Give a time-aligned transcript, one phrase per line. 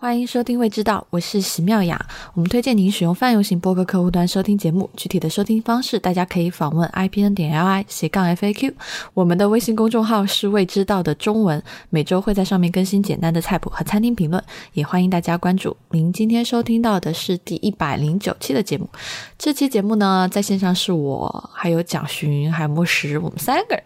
[0.00, 2.00] 欢迎收听《未知道》，我是席妙雅。
[2.34, 4.88] 我们推荐您使用泛用型播客客户端收听节目。
[4.96, 8.72] 具体的收听方式，大家可以访问 ipn 点 li 斜杠 faq。
[9.12, 14.40] 我们的微信公众号是“未知道”的中文，每周会在上面更新简单的菜谱和餐厅评论，
[14.72, 15.76] 也欢迎大家关注。
[15.90, 18.88] 您今天收听到的是第一百零九期的节目。
[19.36, 23.82] 这期节目呢，在线上是我，还有蒋寻，还有莫石，我们三个人。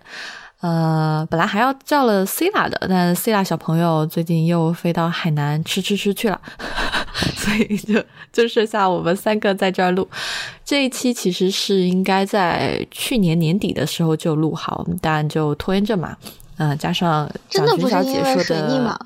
[0.62, 6.40] 呃，本来还要叫了 C 拉的，但 C 拉小朋友最近又飞到海南吃吃吃去了，
[7.36, 10.08] 所以就就剩下我们三个在这儿录。
[10.64, 16.16] 这一期其实是应该在去年年底的时候就录好，但就拖延症嘛，
[16.58, 18.96] 嗯，加上真的不是因为水逆吗？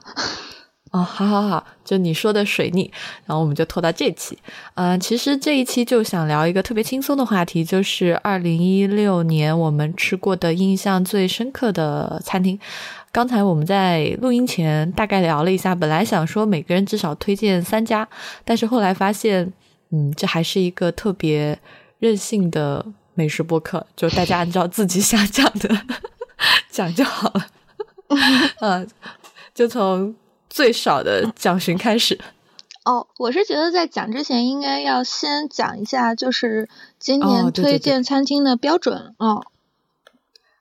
[0.93, 2.91] 哦，好好好，就你说的水逆，
[3.27, 4.39] 然后我们就拖到这期。
[4.75, 12.59] 嗯，其实这一期就想聊一个特别轻松的话题，就是二零一六年我们吃过的印象最深刻的餐厅。
[13.11, 18.09] 刚才我们在录音前大概聊了一下，本来想说每个人至少推荐三家，
[18.45, 19.53] 但是后来发现，
[19.91, 21.59] 嗯，这还是一个特别
[21.99, 25.69] 任性的美食播客，就大家按照自己想讲的
[26.71, 27.47] 讲就好了。
[28.61, 28.89] 嗯，
[29.53, 30.15] 就从。
[30.57, 32.19] 最少的讲询开始
[32.87, 36.67] 哦，我是觉得在讲之前应该要先讲一下，就是
[36.99, 39.45] 今年推荐餐厅的标准哦。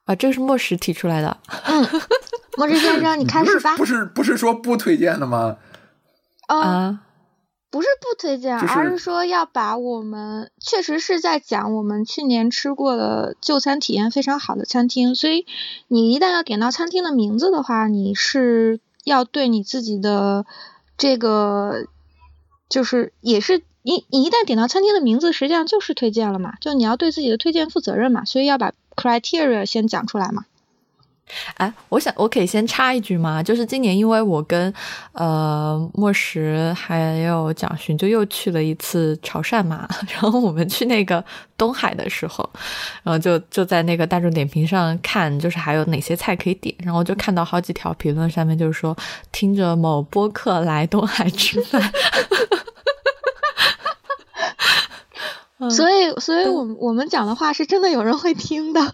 [0.04, 1.38] 啊，这个是莫石提出来的。
[1.64, 1.88] 嗯，
[2.58, 3.78] 莫石先生，你开始吧。
[3.78, 5.56] 不是不是说不推荐的吗？
[6.48, 7.00] 啊，
[7.70, 15.46] 不是不推荐，而是说要把我们确实是在讲我们去年吃过的就餐体验非常好的餐厅，所以
[15.88, 18.82] 你一旦要点到餐厅的名字的话，你是。
[19.06, 20.46] 要对你自己的
[20.98, 21.88] 这个，
[22.68, 30.46] 就是也是你你一旦点到餐厅的名字，实际上就是推荐了嘛，就你要对自己的推荐负责任嘛，所以要把 criteria 先讲出来嘛。
[31.58, 33.42] 哎，我想我可以先插一句吗？
[33.42, 34.72] 就是今年因为我跟
[35.14, 41.24] 呃莫石还有蒋勋就又去了一次潮汕嘛， 然后我们去那个
[41.58, 42.48] 东海的时候，
[43.02, 48.96] 然后就就在那个大众点评上看，就是还有哪些菜可以点，然后就看到好几条评论上面就是说
[49.32, 51.92] 听着某播客来东海吃饭，
[55.72, 58.80] 所以所以我我们讲的话是真的有人会听的。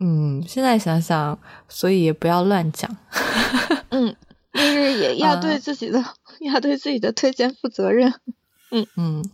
[0.00, 1.36] 嗯，现在想想，
[1.68, 2.88] 所以也不要乱讲。
[3.88, 4.14] 嗯，
[4.54, 6.04] 就是也 要对自己的，
[6.40, 8.14] 要对自己的推荐负责任。
[8.70, 9.24] 嗯嗯，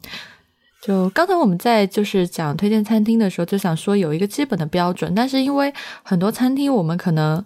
[0.81, 5.71] 就刚才我们在就是讲推荐餐厅的时候，就想说有一个基本的标准，但是因为
[6.03, 7.45] 很多餐厅我们可能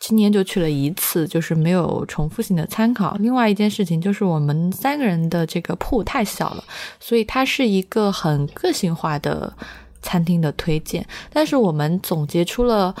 [0.00, 3.14] 今年就去了一次，就是没有重复性的参考。
[3.20, 6.64] 另外一件事情就是我们三个人的这个铺太小了，
[6.98, 9.52] 所以它是一个很个性化的。
[10.02, 12.94] 餐厅的推荐，但是我们总结出了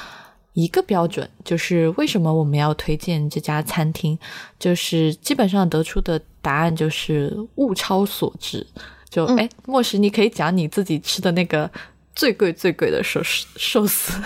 [0.54, 4.18] 一个标准，就是为什么我们要推荐这家餐厅，
[4.58, 8.66] 就是基本上得出的答案就是物超所值。
[9.08, 11.70] 就哎，莫石，你可以讲你自己吃的那个
[12.14, 14.20] 最贵最贵的寿司寿司。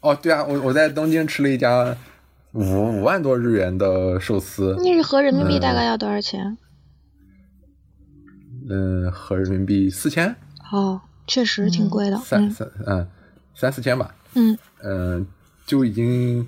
[0.00, 1.96] 哦，对啊，我我在东京吃了一家
[2.52, 6.56] 五五万多日元的寿司，那是合人民币大概要多少钱？
[8.70, 10.34] 嗯，合人民币四千。
[10.72, 11.00] 哦。
[11.26, 13.06] 确实挺贵的，三三嗯，
[13.54, 14.14] 三四千吧。
[14.34, 15.26] 嗯嗯，
[15.66, 16.46] 就已经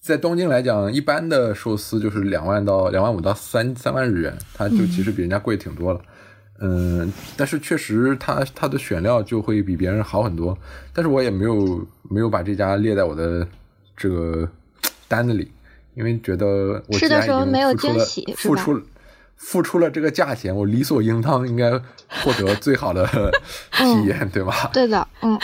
[0.00, 6.00] 在东京来讲，一般的寿司就是两万到两万五到三三万日元，它就其实比人家贵挺多了。
[6.58, 10.56] 嗯，但是确实它它的选料就会比别人好很多。
[10.92, 13.46] 但是我也没有没有把这家列在我的
[13.96, 14.48] 这个
[15.06, 15.52] 单子里，
[15.94, 18.82] 因为觉得我吃的时候没有惊喜，付出了。
[19.36, 21.70] 付出了这个价钱，我理所应当应该
[22.08, 23.06] 获得最好的
[23.70, 24.70] 体验，对吧？
[24.72, 25.38] 对的，嗯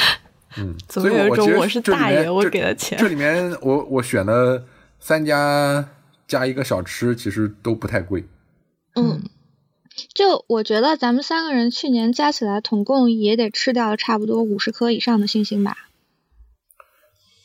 [0.57, 0.77] 嗯。
[0.89, 2.99] 所以我觉得我是大爷，我给了钱。
[2.99, 4.65] 这里面我我选的
[4.99, 5.89] 三家
[6.27, 8.25] 加一个小吃，其实都不太贵。
[8.95, 9.23] 嗯，
[10.15, 15.77] 就我觉得咱们三个人去年加起来，总共也得吃掉差不多五十颗以上的星星吧？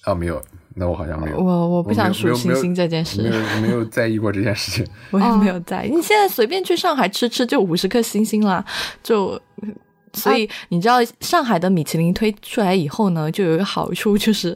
[0.03, 0.43] 啊，没有。
[0.79, 5.89] 那我好像没有，我我不想数星星这件事，没有没有在意过这件事情， 我也没有在意。
[5.89, 8.63] 你现在随便去上海吃吃就五十颗星星啦，
[9.01, 9.41] 就
[10.13, 14.55] 所以你知道上海的米其林推出来以后呢，就有一个好处就是，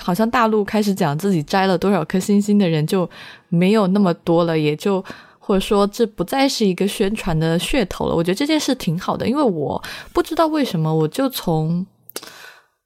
[0.00, 3.08] 好像大陆开始讲自己摘了多少颗星星的人就
[3.48, 5.04] 没有那么多了，也就
[5.38, 8.16] 或者说这不再是一个宣传的噱头了。
[8.16, 9.80] 我觉得这件事挺好的，因为我
[10.12, 11.86] 不知道为什么我就从。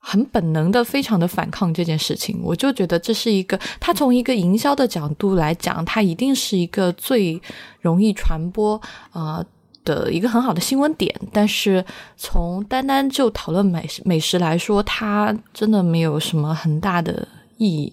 [0.09, 7.43] 很本能的，非常的反抗这件事情，我就觉得这是一个，他从一个营销的角度来讲，它一定是一个最
[7.81, 8.81] 容易传播
[9.11, 9.45] 啊
[9.85, 11.13] 的一个很好的新闻点。
[11.33, 11.85] 但是
[12.17, 17.27] 从单单就讨论美食美食来说，它真的没有什么很大的
[17.57, 17.93] 意义。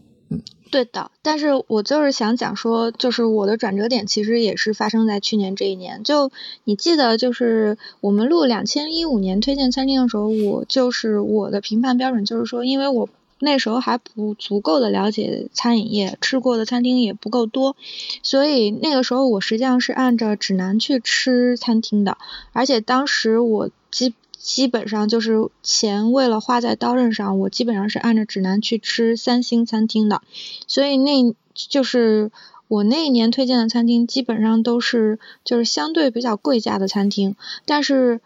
[0.74, 6.04] 对的，但是我就是想讲说，就是我的转折点其实也是发生在去年这一年。
[6.04, 6.32] 就
[6.64, 17.76] 你记得，就是我们录两千一五年推荐餐厅的时候，我就是我的评判标准就是说，因为我那时候还不足够的了解餐饮业，吃过的餐厅也不够多，
[18.24, 22.18] 所以那个时候我实际上是按照指南去吃餐厅的，
[22.52, 24.16] 而且当时我基。
[24.44, 30.22] 基本上就是钱为了花在刀刃上，我基本上是按照指南去吃三星餐厅的，
[30.68, 32.30] 所以那就是
[32.68, 38.20] 我那一年推荐的餐厅基本上都是就是相对比较贵价的餐厅，但是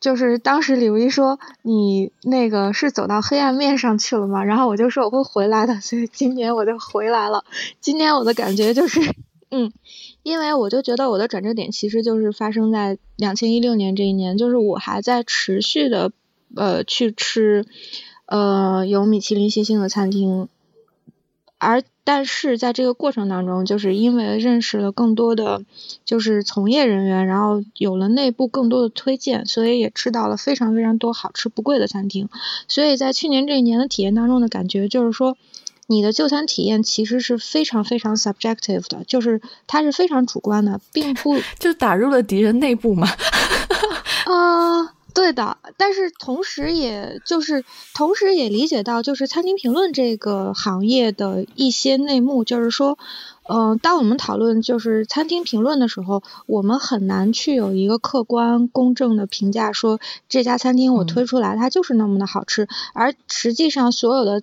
[0.00, 4.42] 就是当时李如一说你那个是走到黑暗面上去了吗？
[4.42, 7.44] 然后我就说我会回来的，所以今年我就回来了。
[7.80, 9.00] 今年我的感觉就是，
[9.52, 9.72] 嗯。
[10.22, 16.12] 因为我就觉得我的转折点其实就是发生在两千一六年这一年，就是我还在持续的
[16.54, 17.64] 呃去吃
[18.26, 20.48] 呃有米其林星星的餐厅，
[21.56, 25.62] 而但是在这个过程当中，就是因为认识了更多的
[26.04, 32.28] 就是从业人员，然后有了内部更多的推荐，所以也吃到了非常非常多好吃不贵的餐厅，
[32.68, 35.36] 所以在去年这一年的体验当中的感觉就是说。
[35.90, 43.08] 你的就餐体验其实是非常非常 subjective 的，就是它是非常主观的，并不 就打入了敌人内部嘛。
[44.26, 52.96] 啊，对的，但是同时也就是同时也理解到，就是餐厅评论这个行业的一些内幕，就是说，
[53.48, 59.98] 嗯，当我们讨论就是餐厅评论的时候，我们很难去有一个客观公正的评价，说
[60.28, 64.40] 这家餐厅我推出来它就是那么的好吃，而实际上所有的。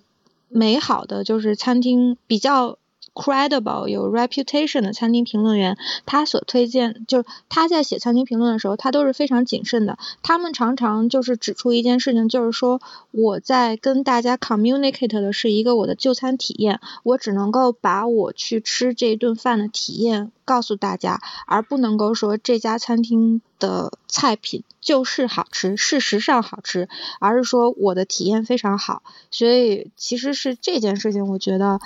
[0.48, 2.78] 美好的就是餐厅比较
[3.18, 5.76] credible 有 reputation 的餐厅评论员，
[6.06, 9.98] 他所推荐就他在写餐厅评论的时候，他都是非常谨慎的。
[10.22, 12.80] 他们常常就是指出一件事情，就是说
[13.10, 24.62] 我在跟大家 communicate 的是一个我的就餐体验，我只能够把我去吃这顿饭的体验告诉大家，而不能够说这家餐厅的菜品。
[24.80, 26.88] 就是好吃，事实上好吃，
[27.18, 31.78] 而是说我的体验非常好，所以其实是这件事情，我觉得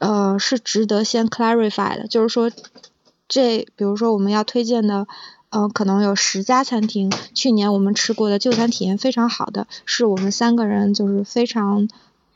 [0.00, 2.50] 呃是值得先 clarify 的，就是说
[3.28, 5.06] 这比如说我们要推荐的，
[5.50, 11.88] 呃可能有十家餐厅，去年我们吃过的就餐体验非常好的，是我们三个人就是非常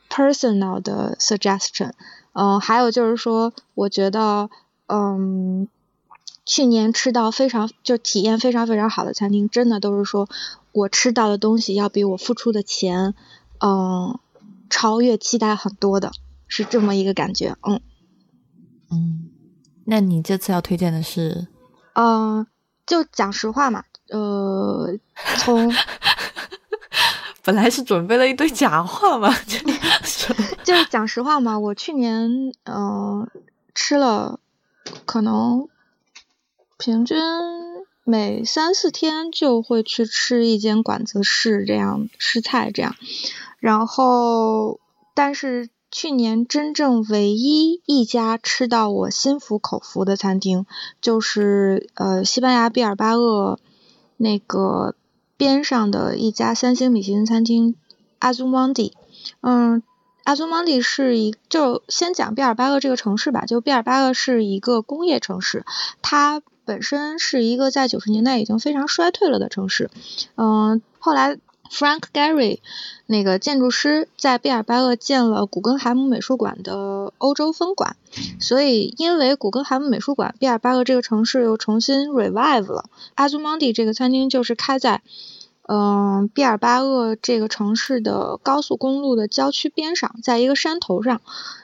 [0.09, 1.91] personal 的 suggestion，
[2.31, 4.49] 嗯，还有就是说我觉得
[4.87, 5.67] 嗯。
[6.47, 10.29] 去年吃到非常就体验非常非常好的餐厅，真的都是说
[10.73, 13.15] 我吃到的东西要比我付出的钱，
[13.59, 14.19] 嗯，
[14.69, 16.11] 超越期待很多的，
[16.47, 17.81] 是这么一个感觉，嗯
[18.91, 19.29] 嗯。
[19.85, 21.47] 那你这次要推荐的是？
[21.93, 22.45] 嗯，
[22.85, 24.97] 就讲实话嘛，呃，
[25.37, 25.71] 从
[27.43, 29.31] 本来是准备了一堆假话嘛，
[30.63, 33.29] 就 是讲实话嘛，我去年嗯
[33.73, 34.39] 吃了
[35.05, 35.67] 可能。
[36.77, 37.17] 平均
[38.03, 42.93] 每三四天就会去吃一间馆子试这样试菜这样，
[43.59, 44.81] 然后
[45.13, 50.65] 但是去年真正唯一一家吃到我心服口服的餐厅，
[50.99, 53.57] 就是呃西班牙毕尔巴鄂
[54.17, 54.95] 那个
[55.37, 57.75] 边上的一家三星米其林餐厅
[58.19, 58.91] 阿祖芒迪，
[59.39, 59.83] 嗯，
[60.25, 65.63] 阿祖芒迪是一就先讲毕尔巴鄂这个城市吧，就毕尔巴鄂是一个工业城市，
[66.01, 66.41] 它。
[66.67, 69.91] 本身是一个在九十年代已经非常衰退了的城市，
[70.33, 71.37] 嗯，后来
[71.71, 72.59] Frank Gehry
[73.05, 77.95] 那个建筑师在毕尔巴鄂建了古根海姆美术馆的欧洲分馆，
[78.39, 82.85] 所以因为古根海姆美术馆，毕尔巴鄂这个城市又重新 revive 了。
[83.15, 85.01] 阿祖蒙迪这个餐厅就是开在
[85.67, 91.21] 嗯毕尔巴鄂这个城市的高速公路的郊区边上，在一个山头上，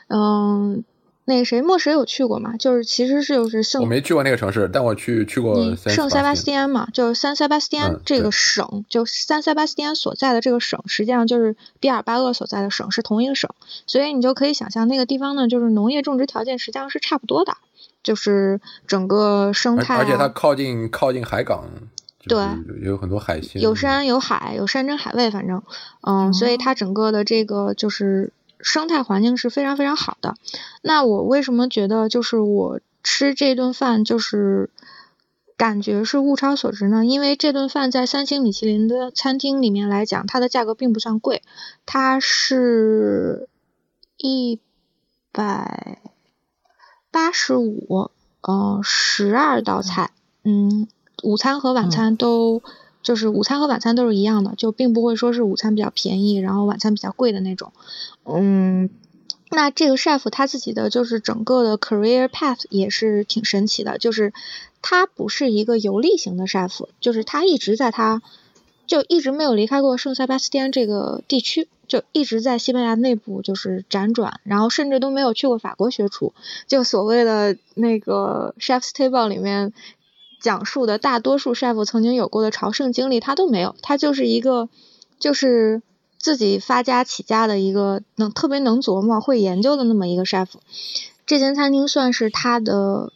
[0.08, 0.84] 嗯。
[1.32, 2.58] 那个谁，莫谁有去过吗？
[2.58, 13.50] 就是其实是就是圣，我没去过那个城市，但我去去过圣塞巴斯蒂安嘛，就是三塞巴斯蒂安这个省，就三塞巴斯蒂安所在的这个省，实际上就是比尔巴鄂所在的省是同一个省，
[13.88, 17.54] 所以你就可以想象那个地方呢，就是农业种植条件实际上是差不多的，
[18.04, 21.64] 就是整个生态，而且它靠近靠近海港，
[22.28, 22.38] 对，
[22.84, 25.64] 有很多海鲜，有山有海，有山珍海味，反正，
[26.02, 28.34] 嗯，所以它整个的这个就是。
[28.64, 30.36] 生态环境是非常非常好的。
[30.82, 34.70] 那我为什么觉得就是我吃这顿饭就是
[35.58, 37.06] 感觉是物超所值呢？
[37.06, 41.42] 因为这顿饭在三星米其林的餐厅里面来讲，它的价格并不算贵，
[41.86, 43.48] 它是
[44.18, 44.60] 一
[45.32, 46.00] 百
[47.12, 50.12] 八十五，呃，十二道菜，
[50.44, 50.88] 嗯，
[51.24, 52.62] 午餐和晚餐都。
[53.04, 57.72] 就是午餐和晚餐都是一样的，就并不会说是午餐比较便宜，然后晚餐比较贵的那种。
[58.26, 58.90] 嗯，
[59.50, 64.34] 那这个 chef 他自己的就是整个的 career path 也是挺神奇的，就是
[64.82, 68.22] 他不是一个游历型的 chef，就是他一直在他
[68.88, 76.34] 就一直没有离开过圣塞巴斯蒂安这个地区，就一直在西班牙内部就是辗转，然后甚至都没有去过法国学厨，
[76.68, 79.74] 就所谓的那个 chef's table 里面
[80.42, 84.68] 讲述的大多数 chef 曾经有过的朝圣经历，他都没有，他就是一个
[85.18, 85.82] 就是。
[86.24, 90.50] 自己发家起家的一个能特别能琢磨、会研究的那么一个 chef，
[91.26, 93.12] 这间餐厅算是他的，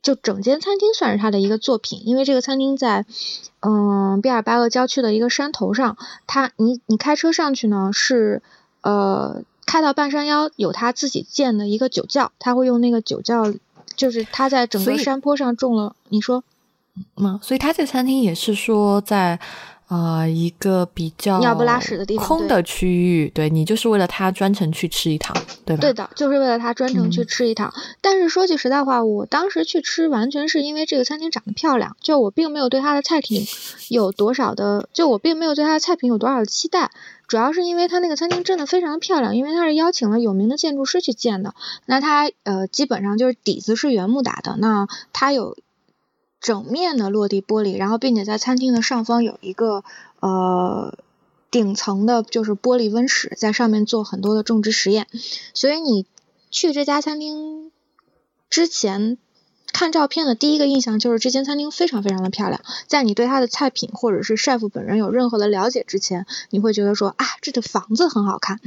[0.00, 2.02] 就整间餐厅算是他的一个作品。
[2.04, 3.04] 因为这个餐厅在
[3.58, 8.42] 嗯毕尔巴鄂郊区的一个山头上，他你你开车上去呢是
[8.82, 13.52] 呃开到半山腰有他自己建的一个酒窖，他会用那个酒窖，
[13.96, 15.94] 就是他在整个山坡上种了。
[16.08, 16.42] 你说，
[17.16, 19.38] 嗯，所以他在餐厅也是说在。
[19.90, 25.80] 啊，一个比较鸟不拉屎的地方，空的区域，对你就是为了他专程去吃一趟，对吧？
[25.80, 27.74] 对的，就是为了他专程去吃一趟。
[28.00, 33.44] 但是说句实在话，我当时去吃完全是因为这个餐厅长得漂亮，就我并没有对它的菜品
[33.88, 36.92] 有多少的，就我并没有对它的菜品有多少的期待，
[37.26, 41.56] 主要是因为它那个餐厅真的非常的漂亮，因为它是邀请了有名的建筑师去建的，
[41.86, 45.56] 那它呃基本上就是底子是原木打的，那它有。
[46.40, 49.84] 整面的落地玻璃，然后并且在餐厅的上方有一个
[50.20, 50.96] 呃
[51.50, 55.06] 顶层的，就是玻璃温室，在上面做很多的种植实验。
[55.52, 56.06] 所以你
[56.50, 57.70] 去这家餐厅
[58.48, 59.18] 之前
[59.70, 62.62] 看照片的第一个印象就是这间餐厅非常非常的漂亮。
[62.86, 68.60] 在你对它的菜品或者是 chef 本人有任何的了解之前，你会觉得说啊，这个房子很好看。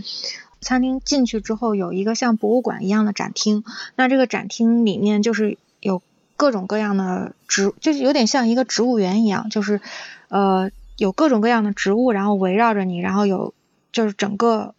[0.61, 3.63] 餐厅进去之后有一个像博物馆一样的展厅，
[3.95, 6.03] 那这个展厅里面就是有。
[6.43, 9.79] 各种各样的植，就是有点像一个植物园一样，就是
[10.27, 13.53] 呃有各种各样的植物，然后围绕着你，然后有
[13.93, 14.75] 就是整个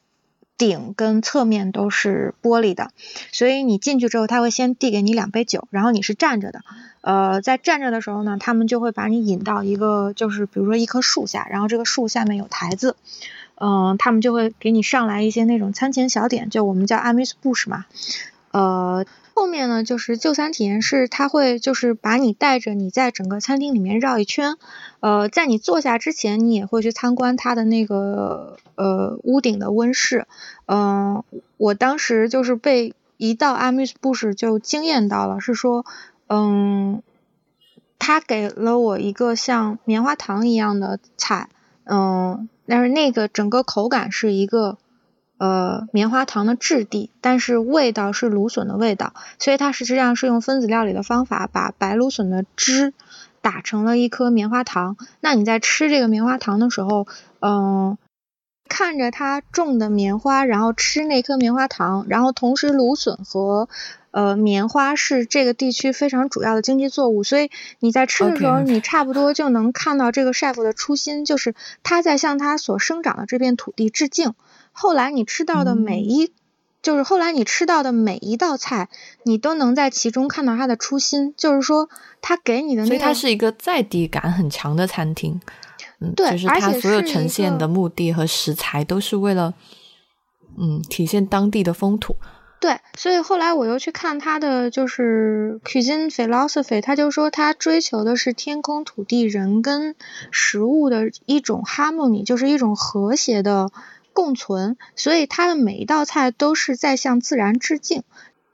[0.58, 2.90] 顶跟侧面都是玻璃的，
[3.32, 6.60] 所以你进去之后，他会先递给你两杯酒，然后你是站着的，
[7.00, 12.94] 呃在站着的时候呢，他们就会把你引到一个就是比如说一棵树下，然后这个树下面有台子，
[13.54, 17.86] 嗯，他们就会给你上来一些那种餐前小点，就我们叫 a m u s b u s h 嘛，
[18.50, 19.06] 呃。
[19.34, 24.56] 后面呢，就是就餐体验是，他会就是把你带着你在整个餐厅里面绕一圈，
[25.00, 30.28] 呃，在你坐下之前，你也会去参观他的那个呃屋顶的温室，
[30.66, 31.24] 嗯，
[31.56, 35.84] 我当时就是被一到 amuse bush 就惊艳到了，是说，
[36.28, 37.02] 嗯，
[37.98, 41.48] 他给了我一个像棉花糖一样的菜，
[41.82, 44.78] 嗯，但是那个整个口感是一个。
[45.44, 52.94] 呃，棉花糖的质地，但是味道是芦笋的味道，所以它实际上是用分子料理的方法把白芦笋的汁
[53.42, 54.96] 打成了一颗棉花糖。
[55.20, 57.06] 那你在吃这个棉花糖的时候，
[57.40, 57.98] 嗯，
[58.70, 63.68] 看着它种的棉花，然后吃那颗棉花糖，然后同时芦笋和
[64.12, 74.32] 呃棉花是这个地区非常主要的经济作物，所以你在吃的时候，你差不多就能看到这个 chef 的初心，就是他在向他所生长的这片土地致敬。
[74.74, 76.32] 后来你吃到的每一，
[76.82, 78.90] 就是后来你吃到的每一道菜，
[79.22, 81.88] 你都能在其中看到它的初心，就是说
[82.20, 85.40] 他给你的，所以它是一个在地感很强的餐厅，
[86.00, 89.54] 嗯，对，就是它所有呈现的目的和食材都是为了，
[90.58, 92.16] 嗯，体现当地的风土。
[92.60, 99.94] 对，所以后来我又去看他的就是 cuisine philosophy，他就说他追求的是天空、土地、人跟
[100.30, 103.70] 食物的一种 harmony，就是一种和谐的。
[104.14, 108.04] 共存，所以它的每一道菜都是在向自然致敬。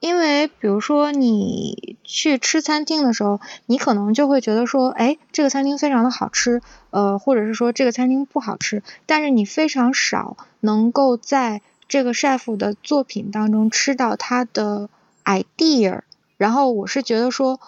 [0.00, 14.88] 因为比如说你去吃餐厅的时候，你可能就会觉得说，哎，这个餐厅非常的好吃，呃，或者是说这个餐厅不好吃，但是你非常少能够在这个 chef 的作品当中吃到他的
[15.24, 16.00] idea。
[16.36, 17.60] 然后我是觉得说。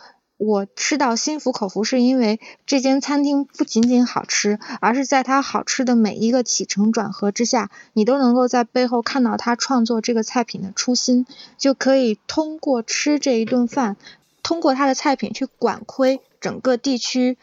[0.45, 11.27] 我吃到心服口服，是因为这间餐厅不仅仅好吃，而是在它好吃的每一个起承转合之下，你都能够在背后看到他创作这个菜品的初心，
[11.59, 13.97] 就可以通过吃这一顿饭，
[14.43, 17.39] 通过他的菜品去管窥整个地区，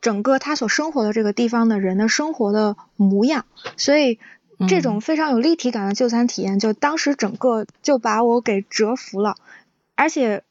[0.00, 3.44] 整个他所生活的这个地方的人的生活的模样。
[3.76, 4.20] 所以
[4.68, 9.34] 这种非常有立体感的就餐体验，就当时整个就把我给折服了，
[9.96, 10.44] 而且。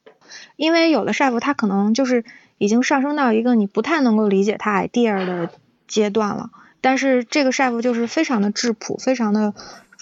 [0.56, 2.24] 因为有的 chef 他可能就是
[2.58, 5.50] 已经上升到一个你不太能够理解他 idea 的
[5.88, 6.50] 阶段了，
[6.82, 9.54] 但是这个 chef 就是非常的质朴，非常的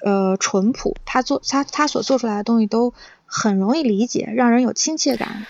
[0.03, 2.93] 呃淳朴，他做他他所做出来的东西都
[3.25, 5.45] 很容易理解，让人有亲切感。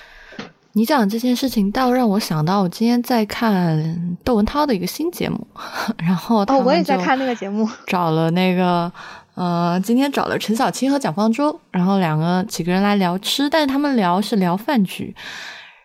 [0.74, 5.48] 你讲这件事情倒让我想到，我今天在看窦文涛的一个新节目，
[5.98, 8.92] 然后哦，我也在看那个节目，找了那个。
[9.38, 15.16] 呃，今天找了陈小青和蒋方舟，然后两个几个人来聊吃，但是他们聊是聊饭局。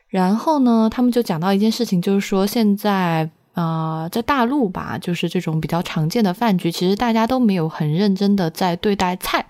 [0.08, 9.44] 然后呢，他们就讲到一件事情，就是说现在啊，在大陆吧，就是这种比较常见的饭局，其实大家都没有很认真的在对待菜。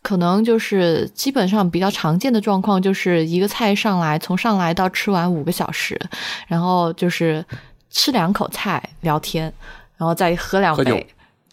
[0.00, 6.00] 可能就是基本上比较常见的状况，就是一个菜上来，从上来到吃完五个小时，
[6.46, 7.44] 然后就是
[7.90, 9.52] 吃两口菜聊天，
[9.96, 11.04] 然后再喝两杯，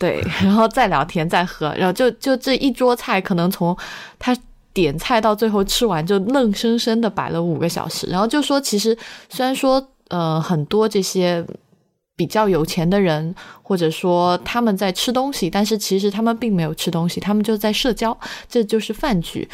[0.01, 3.77] 对， 然后再聊天再喝，然后就就这一桌菜，可能从
[4.19, 4.35] 他
[4.73, 8.07] 点菜到最后吃完，就愣生生的摆了五个小时。
[8.07, 8.97] 然后就说，其实
[9.29, 11.45] 虽然说呃很多这些。
[12.13, 18.15] 比较有钱的人，或者说他们在吃东西，但是其实他们并没有吃东西，他们就在社交，
[18.47, 19.49] 这就是饭局。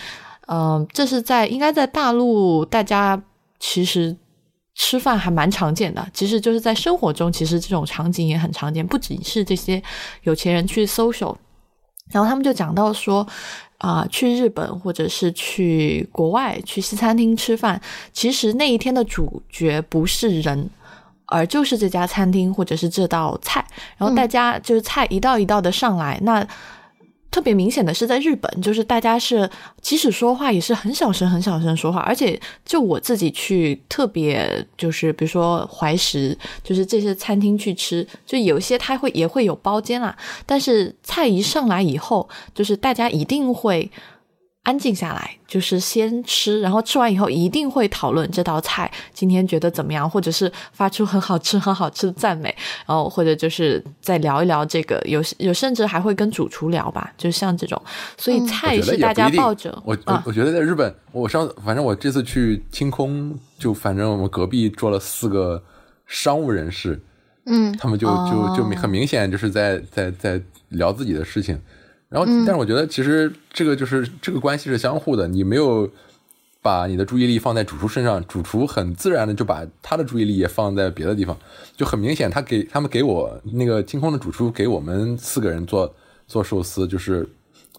[0.48, 3.22] 嗯，这是在应该在大陆，大家
[3.58, 4.13] 其实
[4.77, 6.07] 吃饭还蛮常见的。
[6.13, 9.81] 其实就是在生活中，其实这种场景也很常见，不仅是这些
[10.22, 11.36] 有钱人去 social。
[12.12, 13.27] 然后他们就讲到说，
[13.79, 17.81] 啊，去日本或者是去国外去西餐厅吃饭，
[18.13, 20.69] 其实那一天的主角不是人。
[21.29, 23.62] 而就是这家餐厅，或者是这道菜，
[23.98, 26.17] 然后大家就是菜一道一道的上来。
[26.22, 26.48] 那
[27.38, 29.48] 特别明显的是，在日本，就是大家是
[29.79, 32.00] 即使说话也是很小声、很小声说话。
[32.00, 40.17] 而且就我自己去特别就是比如说怀石，就是这些餐厅去吃，就有些他会也会有包间啦。
[40.48, 43.91] 但是菜一上来以后，就是大家一定会。
[44.68, 52.54] 安静下来，就是先吃，然后吃完以后一定会讨论这道菜今天觉得怎么样，或者是发出很好吃、很好吃的赞美，
[52.86, 57.82] 然后或者就是再聊一聊这个，有有甚至还会跟主厨聊吧，就像这种。
[58.18, 59.82] 所以菜是大家抱着。
[59.86, 65.64] 我我觉得在日本，我上反正我这次去清空，就反正我们隔壁坐了四个
[66.08, 67.02] 商务人士，
[67.46, 71.58] 嗯，他们就就就很明显就是在在在聊自己的事情。
[72.10, 75.28] 然后，但是我觉得其实这个就是这个关系是相互的。
[75.28, 75.90] 你没有
[76.62, 81.38] 把你的注意力放在主厨身上，主厨很自然的就把他的注意力也放在别的地方，
[81.76, 82.30] 就很明显。
[82.30, 85.94] 他给他们给我那个清空的主厨给我们四个人做
[86.27, 87.27] 做寿司，就是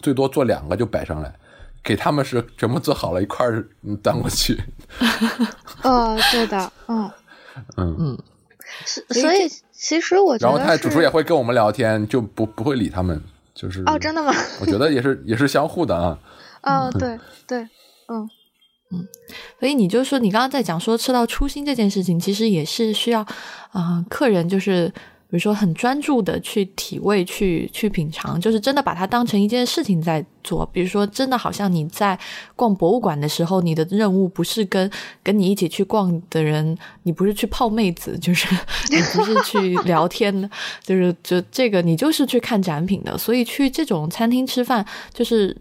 [0.02, 1.34] 最多做两个就摆上来，
[1.82, 3.66] 给他们是全部做好了一块儿
[4.02, 4.58] 端过去。
[5.82, 7.10] 哦，对的，嗯
[7.78, 8.18] 嗯嗯，
[8.84, 13.20] 所以其实我觉得，然后他主厨也会跟我们聊天，就不不会理他们。
[13.60, 14.32] 就是哦，真的吗？
[14.60, 16.16] 我觉得也是，也是相互的啊。
[16.62, 17.58] 哦，对对，
[18.06, 18.30] 嗯
[18.92, 19.08] 嗯，
[19.58, 23.26] 所以你就说，你刚刚在讲说吃到初心这件事情，其实也是需要
[23.72, 24.92] 啊，客人就是。
[25.30, 30.64] 比如说，很专注的去体味、去去品尝，就是真的把它当成一件事情在做。
[30.72, 32.18] 比如说，真的好像你在
[32.56, 34.90] 逛博物馆的时候，你的任务不是跟
[35.22, 38.48] 跟你一起去逛的人，你不是去泡妹子，就是
[38.90, 40.50] 你不是去聊天，
[40.82, 43.18] 就是就这个，你就是去看展品的。
[43.18, 45.54] 所以去这种餐厅吃饭，就是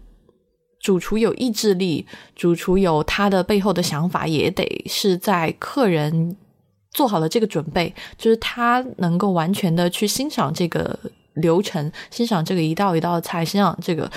[0.80, 6.34] 主厨有意志力，主厨有他的背后的想法，也得是在客人。
[6.98, 10.98] 做好了这个准备，就是他能够完全的去欣赏这个
[11.34, 14.10] 流程，欣赏这个一道一道菜，欣赏这个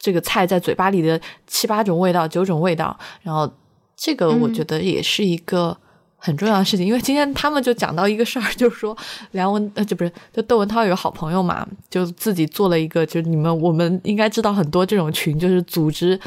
[0.00, 2.98] 这个菜在嘴巴里的七八种味道、九种味道。
[3.22, 3.48] 然后
[3.96, 5.76] 这个我觉得也是一个
[6.16, 8.96] 很重要的事情，因为今天他们就讲到一个事儿，就是说
[9.30, 16.18] 梁文呃，就不是就窦文涛有个好朋友嘛，就自己做了一个，就是你们我们应该知道很多这种群，就是组织。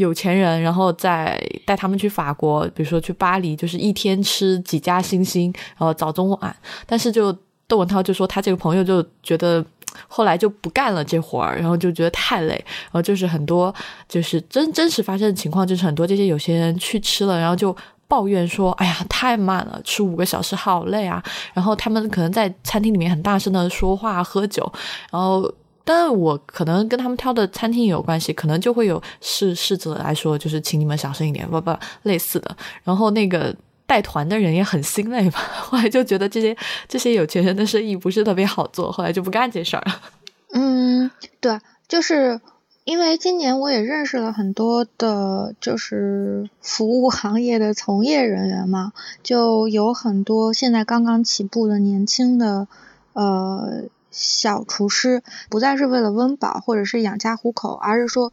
[0.00, 6.56] 有钱人，然后再带他们去法国，比如说去巴黎，就是一天吃几家星星，然后早中晚。
[6.86, 7.32] 但是就
[7.68, 9.64] 窦文涛就说他这个朋友就觉得
[10.08, 13.72] 后来就不干了这活儿，然后就觉得太累，然后就是很多
[14.08, 17.76] 就是真真实发生的情况，就是很多这些有钱人去吃了，然后就
[18.08, 21.22] 抱怨说：“哎呀，太慢了，吃五个小时好累啊。”
[21.54, 24.72] 然后他们可能在餐厅里面很大声的说话喝酒，
[25.10, 25.52] 然后。
[25.92, 32.56] 但我可能跟他们挑的餐厅也有关系，可能就会有侍侍者来说，就是请你们小声一点，不不类似的。
[32.84, 33.52] 然后那个
[33.88, 40.00] 带团的人也很心累吧，后来就觉得这些这些有钱人的生意不是特别好做，后来就不干这事儿了。
[40.54, 42.40] 嗯，对，就是
[42.84, 48.92] 因为今年我也认识了很多的，就是服务行业的从业人员嘛，
[49.24, 52.68] 就有很多现在刚刚起步的年轻的，
[53.14, 53.86] 呃。
[54.10, 58.32] 小厨师不再是为了温饱或者是养家糊口，而是说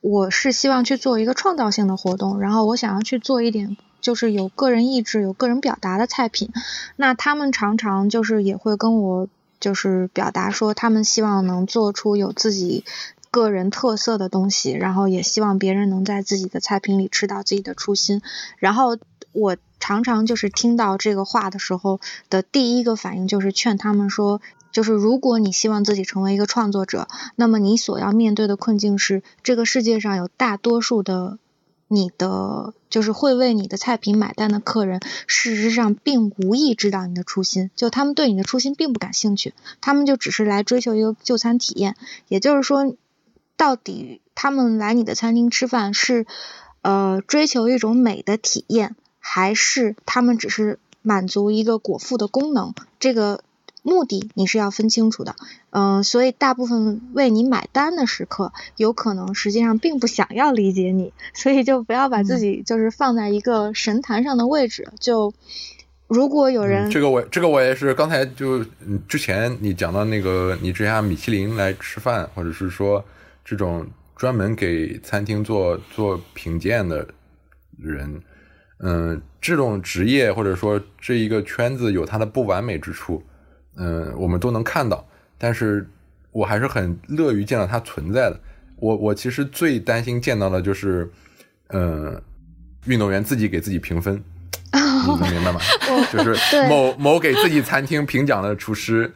[0.00, 6.50] 我是希望去做一个创造性的活动，然后我想要去做一点就是有个人意志、有个人表达的菜品。
[6.96, 9.28] 那他们常常就是也会跟我
[9.60, 12.84] 就是表达说，他们希望能做出有自己
[13.30, 18.22] 个人特色的东西，然后也希望别人能在自己的菜品里吃到自己的初心。
[18.56, 18.96] 然后
[19.32, 24.40] 我常常就是听到这个话的时候的第一个反应就是劝他们说。
[24.72, 31.38] 就是如果你希望自己成为一个创作者，那么你所要面对的困境是，这个世界上有大多数的
[31.88, 41.96] 你的就是会为你的菜品买单的客人，事实上并无意知道你的初心，就他们对你的初心并不感兴趣，他们就只是来追求一个就餐体验。
[42.28, 42.94] 也就是说，
[43.56, 46.26] 到底他们来你的餐厅吃饭是
[46.82, 52.72] 呃追求一种美的体验，还是他们只是满足一个果腹的功能？
[53.00, 53.42] 这个。
[53.82, 55.36] 目的你是要分清楚的，
[55.70, 64.88] 嗯，所以大部分为你买单的时刻，有可能实际上并不想要理解你，所以就不要把自己就是放在一个神坛上的位置。
[65.00, 65.32] 就
[66.06, 68.62] 如果有人，这个我这个我也是刚才就
[69.08, 73.02] 之前你讲到那个你之前米其林来吃饭，或者是说
[73.44, 77.08] 这种专门给餐厅做做品鉴的
[77.78, 78.20] 人，
[78.80, 83.22] 嗯，这种职业或者说这一个圈子有它的不完美之处。
[83.80, 85.02] 嗯，我们都能看到，
[85.38, 85.88] 但是
[86.32, 88.38] 我还是很乐于见到它存在的。
[88.76, 91.10] 我我其实最担心见到的就是，
[91.68, 92.20] 嗯，
[92.84, 94.22] 运动员自己给自己评分，
[94.72, 95.60] 你能明白吗？
[96.12, 99.12] 就是某某给自己餐厅评奖的厨师，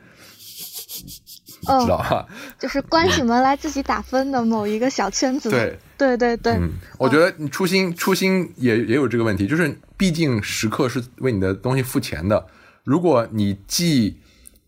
[1.63, 2.27] 知道哈？
[2.59, 5.51] 就是关起门来自己打分的某一个小圈子。
[5.51, 12.47] 对对对对，嗯，我觉得你初心初心也也有这个问题，就是毕竟食客是为你的东西付钱的，
[12.83, 14.19] 如果你既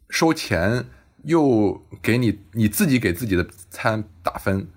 [0.09, 0.85] 收钱
[1.25, 4.69] 又给你你自己给自己的餐打分，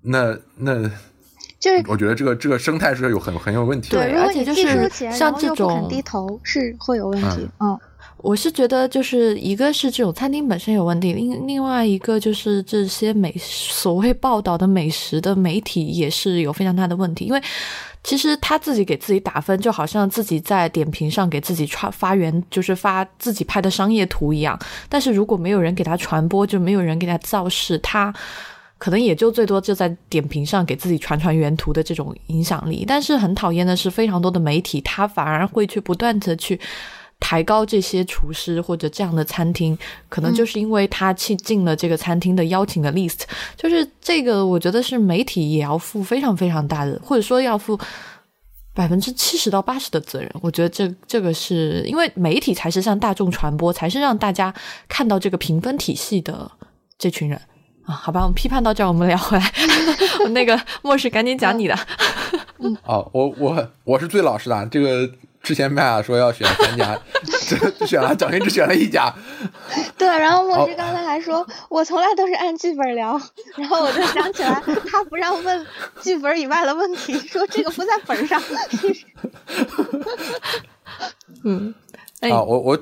[0.00, 0.88] 那那
[1.60, 3.98] 就是我觉得这个这个生态是有很很有问题的。
[3.98, 7.48] 对，而且就是像这种低头是会有问题。
[7.60, 7.78] 嗯，
[8.24, 17.40] 我是觉得就是一个是这种餐厅本身有问题，另另外一个就是这些美所谓报道的美食的媒体也是有非常大的问题，因为。
[18.02, 24.58] 其实他自己给自己打分，就好像自己在点评上给自己传发源，就是发自己拍的商业图一样。
[24.90, 28.12] 但是如果没有人给他传播，就没有人给他造势，他
[28.76, 32.84] 可能也就最多就在点评上给自己传传原图的这种影响力。
[32.86, 36.60] 但是很讨厌的是，非常多的媒体，他反而会去不断的去。
[37.26, 39.76] 抬高这些厨师或者这样的餐厅，
[40.10, 43.20] 可能就是因为他去进了这个餐厅的邀请的 list，
[43.56, 47.80] 就是这个，我觉得是媒体也要负非常非常大的，或者说要负
[48.74, 50.30] 百分之七十到八十的责任。
[50.42, 54.52] 我觉得这这个是因为媒体才是向大众传播，才是让大家
[54.86, 56.50] 看到这个评分体系的
[56.98, 57.40] 这群人
[57.86, 57.94] 啊。
[57.94, 59.50] 好吧，我们批判到这儿，我们聊回来。
[60.32, 61.74] 那个莫世，赶紧讲你的。
[62.58, 65.10] 嗯，哦，我我我是最老实的，这个。
[65.44, 69.14] 之前麦雅说要选三家，只选了蒋勋，只选了一家。
[69.98, 73.20] 对，然后莫师刚才还说，我从来都是按剧本聊，
[73.54, 75.66] 然后我就想起来，他不让问
[76.00, 78.42] 剧本以外的问题，说这个不在本上。
[81.44, 81.74] 嗯，
[82.20, 82.78] 啊，我我，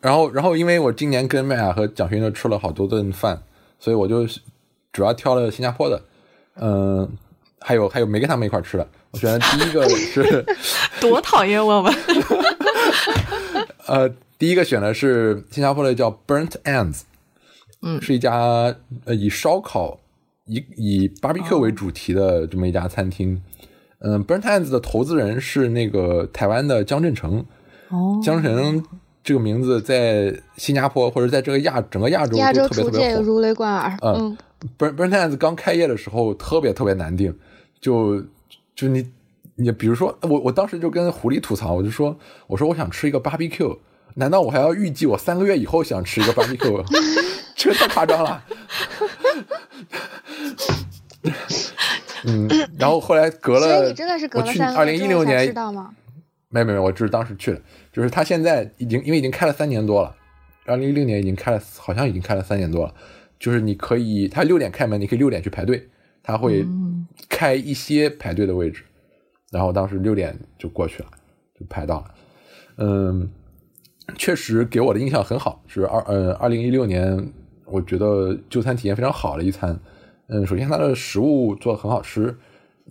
[0.00, 3.42] 然后然后，因为我今年跟麦雅和蒋勋都吃了好多顿饭，
[3.80, 4.26] 所以我就
[4.92, 6.02] 主要挑了新加坡的，
[6.56, 7.16] 嗯，
[7.66, 8.86] 还有还有没跟他们一块吃的。
[9.10, 10.44] 我选的第一个是
[11.00, 11.90] 多讨厌我们。
[13.86, 14.06] 呃，
[14.38, 17.00] 第一个选的是新加坡的叫 Burnt Ends，
[17.80, 18.74] 嗯，是一家
[19.06, 19.98] 呃以烧烤
[20.44, 23.40] 以以 barbecue 为主题的这么一家餐厅。
[24.00, 27.42] 嗯，Burnt Ends 的投资人是那个台湾的江振成。
[27.88, 28.84] 哦，江振成
[29.22, 33.96] 这个名字在新加坡或者在这个亚整个亚洲都特别特别火，如雷贯耳。
[34.02, 34.36] 嗯
[34.78, 37.34] ，Burnt Burnt Ends 刚开业的时候特别特别难定，
[37.84, 38.24] 就。
[38.76, 39.08] 就你，
[39.54, 42.18] 你比如说，我我当时就跟狐狸吐槽，我就说，
[42.48, 43.78] 我说我想吃一个 barbecue，
[44.14, 46.84] 难道我还要预计我三个月以后想吃一个 barbecue？
[47.54, 48.44] 这太夸张了。
[52.24, 55.94] 嗯，然后后来隔了，所以你真的是隔了三二零一六年知道吗？
[56.48, 60.12] 没有没有，我就是当时去的，就是他现在已经因为已经开了三年多了，
[60.66, 62.92] 二零一六年已经开了，好像已经开了三年多了，
[63.38, 65.88] 就是你可以，他六点开门，你可以六点去排队。
[66.26, 66.66] 他会
[67.28, 68.82] 开一些排队的位置，
[69.50, 71.08] 然后当时六点就过去了，
[71.58, 72.14] 就排到了。
[72.76, 73.30] 嗯，
[74.16, 77.32] 确实给我的印象很好，是二呃二零一六年，
[77.66, 79.78] 我觉得就餐体验非常好的一餐。
[80.28, 82.36] 嗯，首先它的食物做的很好吃，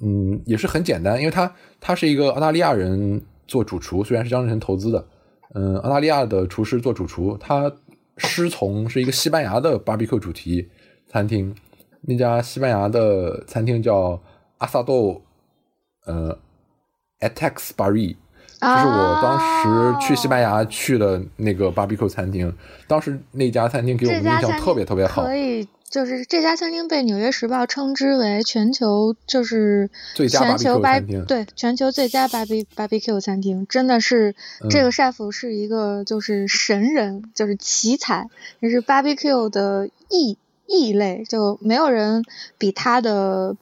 [0.02, 5.08] 嗯，也是很简单，因为它他是一个澳大利亚人做主厨，虽然是江振成投资的，
[5.56, 7.72] 嗯，澳大利亚的厨师做主厨，他
[8.18, 10.70] 师从是一个西班牙的 barbecue 主题
[11.08, 11.54] 餐厅。
[12.06, 14.20] 那家西班牙的餐厅叫
[14.58, 15.22] 阿萨豆，
[16.06, 16.38] 呃
[17.20, 18.16] ，Atex Barri，
[18.60, 22.54] 就是我当时去西班牙去的那个 barbecue 餐厅。
[22.88, 25.24] 当时那家餐厅给我们印象特别特别好。
[25.24, 34.36] 可以就是这家餐厅被《纽约时报》称之为全球就是最佳 barbecue 餐厅，对全球最佳 barbecue barbecue 餐厅，真的是
[34.70, 38.28] 这个 chef 是一个就是神人，就是奇才，
[38.60, 40.38] 也是 barbecue 的异
[40.74, 42.26] 异类，就没有人
[42.58, 43.56] 比他的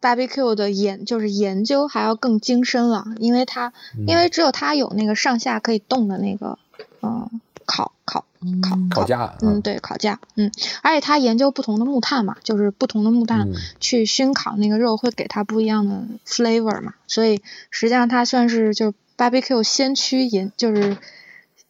[0.00, 3.72] barbecue 的研就是研究还要更精深了，因为他
[4.06, 6.58] 因为只有他有那个上下可以动的那个
[7.02, 7.28] 嗯
[7.66, 8.24] 烤烤。
[8.60, 10.50] 烤烤架，嗯，对，烤架，嗯，
[10.82, 13.48] 而且他研究不同的木炭嘛，就是不同的木炭
[13.78, 20.96] 去熏烤那个肉，会给它不一样的 flavor 嘛，所以实际上他算是就 barbecue 先驱研，就是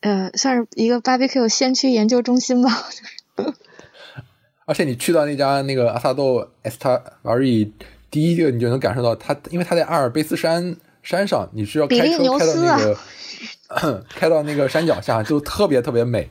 [0.01, 2.89] 呃，算是一个 barbecue 先驱研究中心吧。
[4.65, 7.71] 而且你去到那家那个阿萨豆 Estavari，
[8.11, 16.29] 第一个你就能感受到它，因为它在阿尔卑斯山山上，你是要开车开到那个开到那个山脚下，就特别特别美。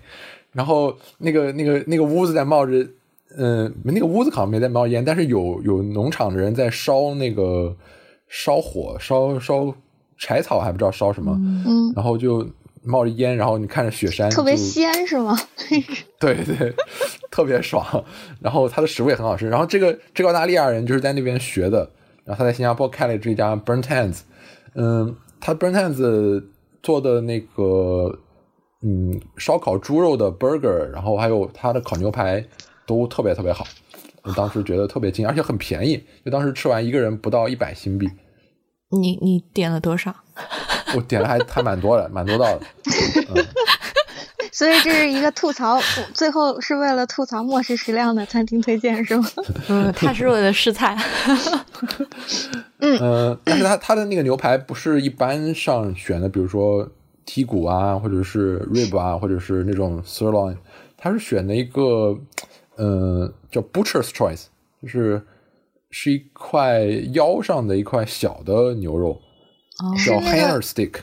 [0.53, 2.85] 然后那个那个那个屋子在冒着，
[3.37, 7.73] 嗯，那个屋子好像没在冒烟，但是有有农场的人在烧那个
[8.27, 9.73] 烧火烧烧
[10.17, 11.33] 柴草，还不知道烧什么，
[11.65, 12.45] 嗯，然后就
[12.83, 15.37] 冒着烟，然后你看着雪山，特别鲜是吗？
[16.19, 16.73] 对对，
[17.31, 18.03] 特别爽。
[18.39, 19.47] 然后它的食物也很好吃。
[19.49, 21.89] 然后这个这个澳大利亚人就是在那边学的，
[22.23, 24.19] 然后他在新加坡开了这家 Burnt Hands，
[24.75, 26.43] 嗯，他 Burnt Hands
[26.81, 28.19] 做的那个。
[28.83, 32.43] 嗯，烧烤猪肉的 burger，然后还有他的烤牛排
[32.87, 33.63] 都特别特别好，
[34.23, 38.09] 我当时觉得特别惊，而且很便宜，就当时吃完一个人不到一百新币。
[38.89, 40.11] 你你点了多少？
[40.95, 42.65] 我点了还还蛮多的，蛮多道的。
[44.51, 45.79] 所以这是一个吐槽，
[46.13, 49.27] 最后是为了吐槽末世食量的餐厅推荐是吗？
[49.69, 50.97] 嗯，他是为了试菜。
[52.79, 56.87] 嗯，但是他他的那个牛排不是一般上选的，比如说。
[57.23, 60.57] 剔骨啊，或者是 rib 啊，或者是那种 sirloin，
[60.97, 62.17] 他是选的一个，
[62.77, 64.45] 嗯，叫 butcher's choice，
[64.81, 65.21] 就是
[65.91, 66.79] 是一块
[67.13, 69.21] 腰上的一块小的牛肉，
[70.05, 71.01] 叫 hanger stick。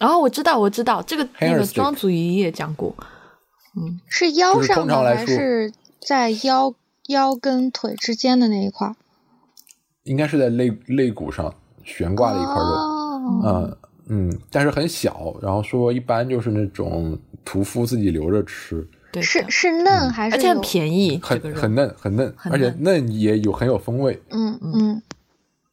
[0.00, 2.94] 哦，我知道，我知道这个那个庄祖仪也讲过，
[3.76, 6.74] 嗯，是腰上的还是在腰
[7.08, 8.94] 腰跟腿之间的那一块？
[10.04, 13.76] 应该是在肋肋骨上悬挂的一块肉，嗯。
[14.08, 20.36] 嗯，但是很小，然后说一般就是那种屠夫自己留着吃，对，是是嫩还是？
[20.36, 24.22] 而且很便宜，很很嫩很嫩，而且嫩也有很有风味。
[24.30, 25.02] 嗯嗯。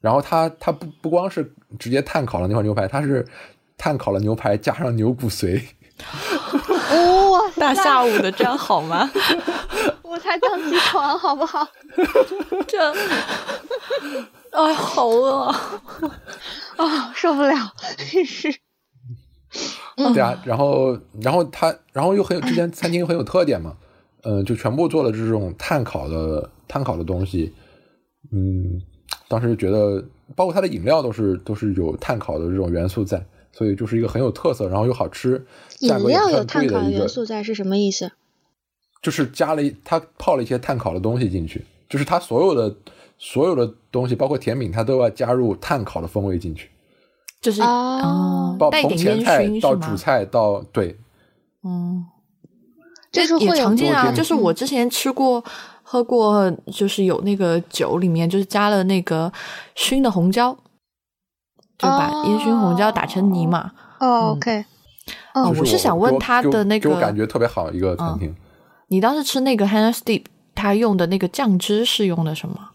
[0.04, 3.26] 然后他他不不光是直接碳烤了那块牛排，他是
[3.78, 5.62] 碳烤了牛排加上牛骨髓。
[7.32, 9.10] 哇， 大下午的这样好吗？
[10.04, 11.66] 我才刚起床，好不好？
[12.68, 12.92] 这，
[14.52, 15.46] 哎，好饿。
[16.76, 17.56] 啊，受不了，
[18.26, 18.54] 是。
[20.13, 23.78] 对啊，然后，然后他，然后又很有，之前餐厅很有特点嘛，
[24.24, 27.54] 嗯，就全部做了这种碳烤的碳烤的东西，
[28.34, 28.82] 嗯，
[29.27, 30.03] 当时觉得，
[30.36, 35.45] 包括它的饮料都是都是有碳烤的这种元素在，所以就是一个很有特色，然后又好吃，
[35.79, 38.12] 饮料有碳烤元素在是什么意思？
[39.01, 42.75] 就是加了一，他泡了一些碳烤的东西进去，就是它所有的。
[43.19, 46.67] 所有的东西，包括甜品，它都要加入碳烤的风味进去，
[47.39, 50.97] 就是哦，从前菜到主菜到对，
[51.63, 52.03] 嗯，
[53.13, 54.12] 就是也常见啊。
[54.12, 55.41] 就是我之前吃过、
[55.93, 59.32] 喝过，就是有那个酒里面就是加了那个
[59.75, 60.51] 熏的红椒，
[61.77, 63.71] 就把烟熏红椒打成泥嘛。
[63.99, 64.65] 哦，OK，
[65.36, 68.36] 哦，我是想问他的那个，给我感觉特别好一个餐厅。
[68.88, 70.25] 你当时吃那个 Hannah Steep，
[70.56, 72.71] 他用的那个酱汁是用的什么？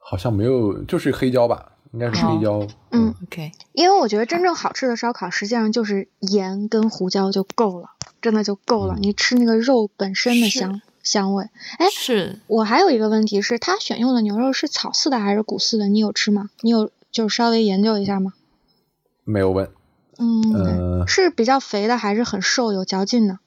[0.00, 2.66] 好像没有，就是黑椒吧，应该是黑椒。
[2.90, 3.52] 嗯，OK。
[3.72, 8.96] 因为我觉得真正好吃的烧烤，实际上就是盐跟胡椒就够了，真的就够了。
[8.98, 11.48] 你吃那个肉本身的香香味。
[11.78, 15.88] 哎，是我还有一个问题是，他选用的牛肉是草饲的还是谷饲的？
[15.88, 16.50] 你有吃吗？
[16.60, 18.34] 你有就是稍微研究一下吗？
[19.24, 19.70] 没有问。
[20.18, 23.38] 嗯，是比较肥的还是很瘦有嚼劲呢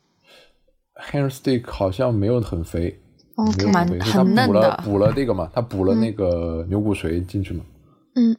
[1.11, 2.99] steak 好像没有很肥。
[3.71, 7.63] 蛮很嫩的，补了这个嘛，他补了那个牛骨髓进去嘛。
[8.13, 8.35] 嗯，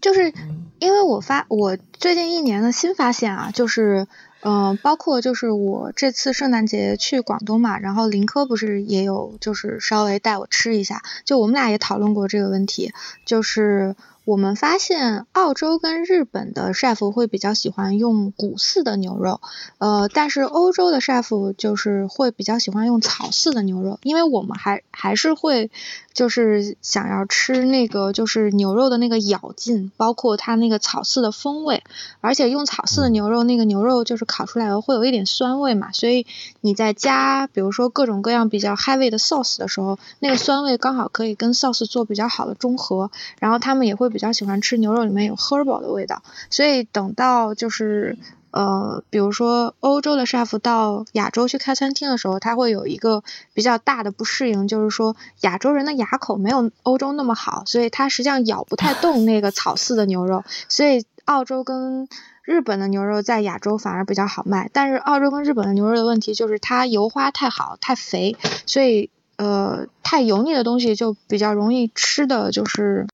[0.00, 0.34] 就是
[0.80, 4.08] 因为我发我最近一年的新发现啊，就是
[4.48, 12.92] 嗯，包括就是我这次圣诞节去广东嘛，然后林科不是也有就是稍微带我吃一下，就我们俩也讨论过这个问题，
[13.24, 19.40] 就是我们发现澳洲跟日本的 chef 会比较喜欢用谷饲的牛肉，
[19.78, 25.72] 呃，但是欧洲的 chef 就是会比较喜欢用草饲的牛肉，因为我们还还是会
[26.16, 31.84] 就是想要吃那个就是牛肉的那个咬劲，包括它那个草饲的风味，
[32.20, 36.26] 而且用草饲的牛肉那个牛肉就是烤出来后会有一点酸味嘛，所以
[36.60, 44.10] 你在加比如说各种各样比较 heavy 的 sauce 的时候，那个酸味刚好可以跟 sauce 做比较好的中和，然后他们也会。
[44.16, 48.16] 比较喜欢吃牛肉里面有 herbal 的味道，所以等到就是
[48.56, 62.08] 呃，比如说欧洲的 chef 到亚洲去开餐厅的时候，他会有一个比较大的不适应，就是说亚洲人的牙口没有欧洲那么好，所以他实际上咬不太动那个草饲的牛肉，所以澳洲跟
[62.44, 73.06] 日本的牛肉在亚洲反而比较好卖，但是澳洲跟日本的牛肉的问题就是它油花太好太肥，所以呃太油腻的东西就比较容易吃的就是。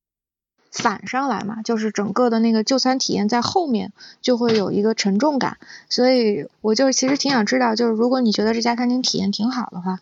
[0.72, 5.58] 反上来嘛，就是整个的那个就餐体验在后面就会有一个沉重感，
[5.90, 10.00] 所以我就其实挺想知道，就是如果你觉得这家餐厅体验挺好的话，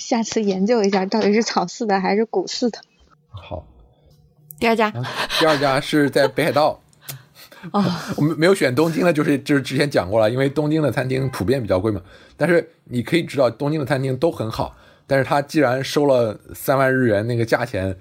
[0.00, 2.80] 下次研究一下到底是草饲的还是谷饲的。
[3.28, 3.64] 好，
[4.58, 4.90] 第二家，
[5.38, 6.80] 第二家是在北海道。
[7.70, 7.84] 哦，
[8.16, 12.02] 我们没有选东京的，就是就是之前讲过了，因为东京的餐厅普遍比较贵嘛。
[12.36, 14.74] 但是你可以知道，东京的餐厅都很好，
[15.06, 17.96] 但是他既然收了三万日元那个价钱，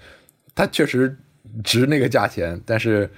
[0.56, 1.15] 他确实。
[1.64, 3.10] 值那个价钱，但是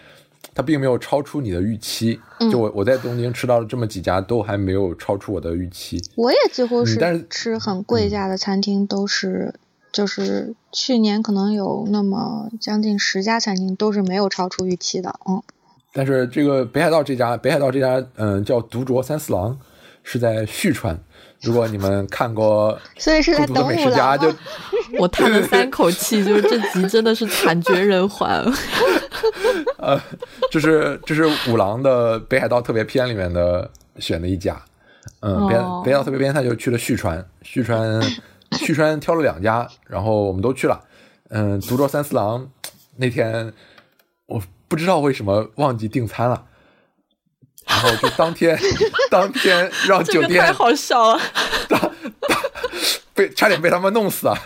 [0.53, 2.19] 它并没有超出你的预期。
[2.51, 6.01] 就我我在东京吃到了这么几家，都还没有超出我的预期。
[6.15, 9.53] 我也几乎是，但是吃很贵价的餐厅都是，
[9.91, 15.19] 就是去年可能有那么将近十家餐厅都是没有超出预期的。
[15.27, 15.41] 嗯，
[15.93, 19.59] 但是这个北海道这家，北海道这家，嗯，叫独酌三四郎，
[20.03, 20.99] 是在旭川。
[21.41, 24.31] 如果你们看过， 所以是在等美食家就
[24.99, 28.29] 我叹了三口气，就是这集真的是惨绝人寰。
[29.77, 29.99] 呃，
[30.51, 34.61] 这是这是五郎的北海道特别篇里面的选的一家，
[35.21, 38.01] 嗯，北北海道特别篇他就去了旭川，旭川
[38.51, 40.79] 旭川挑了两家，然后我们都去了。
[41.29, 42.49] 嗯，独酌三四郎
[42.97, 43.51] 那天
[44.27, 46.45] 我不知道为什么忘记订餐了。
[47.71, 48.59] 然后就当天，
[49.09, 51.21] 当天让酒店太好笑了，
[51.69, 51.91] 当
[53.13, 54.37] 被差点被他们弄死啊！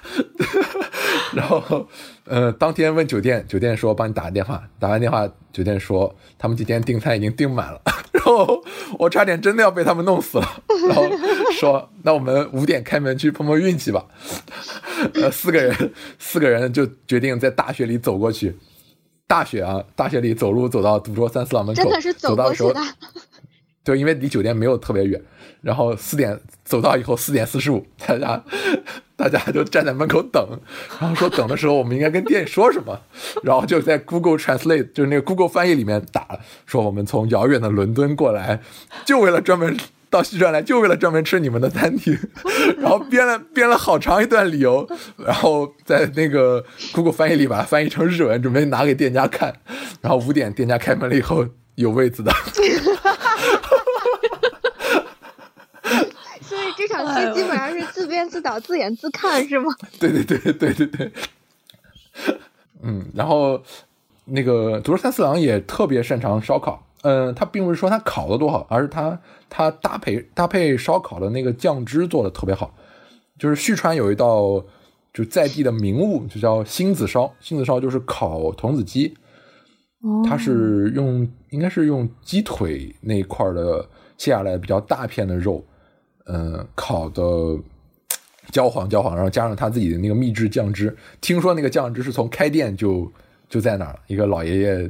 [1.34, 1.88] 然后，
[2.26, 7.82] 呃，当天问酒店，酒店说帮你打个电话，打完电话，酒店说他们今天订餐已经订满了。
[8.14, 8.64] 然后
[8.98, 10.62] 我差点真的要被他们弄死了。
[10.88, 11.06] 然后
[11.60, 14.06] 说那我们五点开门去碰碰运气吧。
[15.16, 18.56] 呃，四个人，四个人就决定在大雪里走过去。
[19.28, 22.74] 大雪啊，大雪里走路走到独桌三四郎门口，走到的时候，
[23.84, 25.22] 对，因为离酒店没有特别远。
[25.62, 28.44] 然后四点走到以后，四点四十五，大家
[29.16, 30.48] 大家就站在门口等。
[31.00, 33.02] 然后说等的时候，我们应该跟店里说什么？
[33.42, 38.62] 然后就在 Google Translate，就是那个 Google 翻译里面打说我们从遥远的伦敦过来，
[39.06, 39.76] 就为了专门。
[40.16, 42.18] 到西川来就为了专门吃你们的餐厅，
[42.80, 49.54] 然后编了编了好长一段理由，然后在那个 Google 翻译里把它翻译成日文，准备拿给店家看。
[50.00, 52.32] 然后五点店家开门了以后有位子的，
[56.42, 59.74] 所以这场戏基本上是自编自导自演自看是吗？
[60.00, 61.12] 对对对对对对，
[62.84, 63.62] 嗯，然后
[64.24, 66.85] 那个独乐三四郎也特别擅长烧烤。
[67.08, 72.74] 嗯，他并不是说他烤的多好，而是他他搭配搭配烧烤的那个酱汁做的特别好。
[73.38, 74.66] 就是旭川有一道
[75.14, 77.32] 就在地的名物，就叫星子烧。
[77.40, 79.14] 星子烧就是烤童子鸡，
[80.28, 83.88] 它是用应该是用鸡腿那块的
[84.18, 85.64] 切下来比较大片的肉，
[86.26, 87.22] 嗯，烤的
[88.50, 90.98] 焦黄焦黄，然后加上他自己的那个秘制酱汁。
[91.22, 93.12] 听说那个酱汁是从开店就。
[93.50, 94.90] 就在那儿，一个老爷爷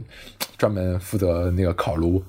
[0.58, 2.24] 专门负责那个烤炉，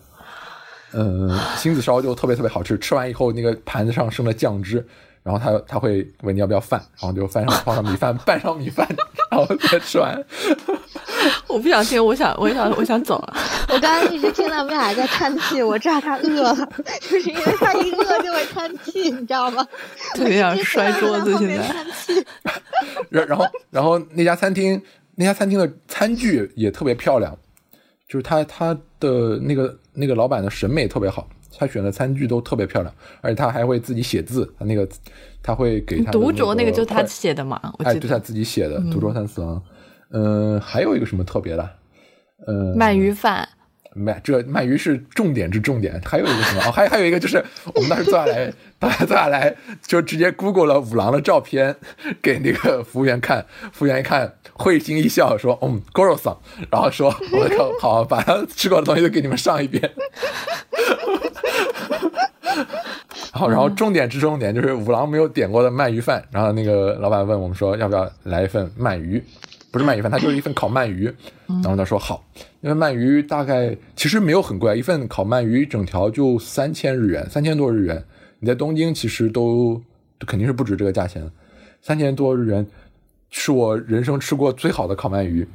[0.93, 2.79] 嗯，星子烧就特别特别好吃。
[2.79, 4.85] 吃完以后，那个盘子上剩了酱汁，
[5.23, 8.87] 然后他他会问你要不要饭，然后就饭上放上米饭， 拌上米饭，
[9.31, 10.21] 然后再吃完。
[11.49, 13.37] 我不想听，我想我想我想走了。
[13.69, 16.69] 我刚刚一直听到米娅在叹气，我知道他饿了，
[17.01, 19.67] 就是因为他一饿就会叹气，你知道吗？
[20.15, 21.75] 特别想摔桌子，现在。
[23.11, 24.83] 然然后然后那家餐厅。
[25.17, 27.37] 那家餐厅的餐具也特别漂亮，
[28.09, 31.27] 就是他他的那个那个老板的审美特别好，
[31.59, 34.87] 他选的餐具都特别漂亮，而且他还会自己写字，他那个
[35.43, 39.63] 他会给他独酌那个就是他写的嘛，哎，就他自己写的独酌三四郎，
[40.11, 41.71] 嗯，还有一个什么特别的，
[42.47, 43.49] 呃，鳗鱼饭，
[43.97, 46.63] 鳗这鳗鱼是重点之重点，还有一个什么？
[46.67, 47.43] 哦，还还有一个就是
[47.75, 51.75] 我们当时坐下来，大家坐下来就直接 Google 了五郎的照片
[52.21, 56.29] 给那个服务员看，服务员一看会心一笑说：“嗯 g o r o s
[56.71, 59.91] 然后说：“我靠，好，把他吃过的东西都给你们上一遍。”
[63.33, 66.25] 然后，然后重点之重点就是五郎没有点过的鳗鱼饭。
[66.31, 69.23] 然后那个老板问我们说：“要不要来一份鳗鱼？”
[69.77, 71.05] 不是鳗鱼饭，它就是一份烤鳗鱼。
[71.47, 72.25] 然后他说好，
[72.63, 78.03] 因为鳗鱼大概其实没有很贵，一份烤鳗鱼整条就三千日元，三千多日元。
[78.39, 79.79] 你在东京其实都
[80.21, 81.31] 肯定是不止这个价钱，
[81.83, 82.67] 三千多日元
[83.29, 85.47] 是我人生吃过最好的烤鳗鱼。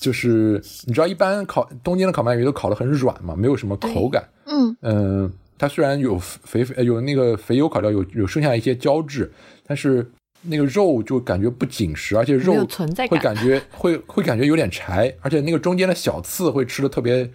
[0.00, 4.28] 就是你知道，一般烤东京的烤鳗鱼都烤得很软嘛，没有什么口感。
[4.46, 9.30] 嗯嗯，它虽然有肥肥有那个肥油烤掉，有有剩下一些胶质，
[9.64, 10.10] 但是。
[10.48, 12.66] 那个肉就感觉不紧实，而且肉
[13.08, 17.30] 会感觉会会感觉有点柴，而且那个中间的小刺会吃的特别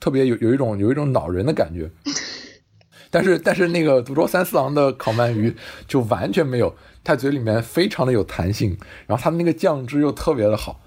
[0.00, 1.90] 特别有有一种有一种恼人的感觉。
[3.10, 5.54] 但是但是那个独州三四郎的烤鳗鱼
[5.86, 6.74] 就完全没有，
[7.04, 8.76] 它嘴里面非常的有弹性，
[9.06, 10.80] 然后它的那个酱汁又特别的好，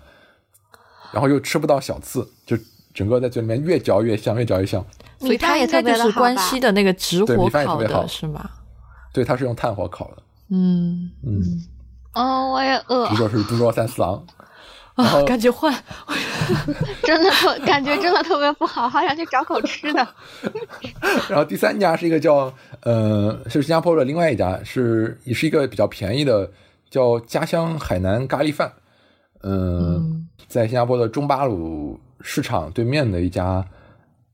[1.13, 2.57] 然后又吃不到小刺，就
[2.93, 4.85] 整个在嘴里面越嚼越香，越嚼越香。
[5.19, 8.49] 所以它应该就是关西的那个直火烤的是吗？
[9.13, 10.23] 对，它是用炭火烤的。
[10.49, 11.41] 嗯嗯，
[12.13, 13.07] 哦，我也饿。
[13.07, 14.25] 独州是猪肉三四郎，
[14.95, 15.73] 啊，感觉换，
[17.03, 20.07] 真的特感觉真的特别不好，好想去找口吃的。
[21.29, 26.49] 然后第三家是一个叫呃，是新加坡的另外一家，是也是一个比较便宜的，
[26.89, 28.71] 叫家乡海南咖喱饭。
[29.43, 33.63] 嗯，在新加坡的中巴鲁市场对面的一家，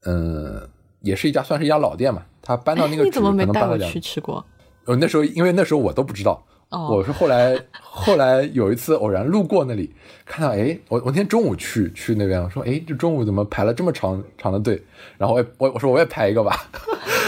[0.05, 0.69] 嗯，
[1.01, 2.21] 也是一家算是一家老店嘛。
[2.41, 4.45] 他搬到那个，你怎么没带我去吃过？
[4.85, 9.93] 呃，那时候因为那时候我都不知道，我是后来后来有一次偶然路过那里，
[10.25, 14.81] 看到哎，我我那天中午去去那边，我说哎，这中午怎么排了这么长长的队？
[15.17, 16.67] 然后我我我说我也排一个吧，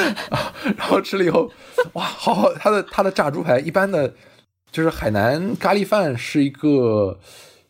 [0.78, 1.50] 然后吃了以后，
[1.94, 4.14] 哇，好好，他的他的炸猪排，一般的，
[4.72, 7.20] 就是海南咖喱饭是一个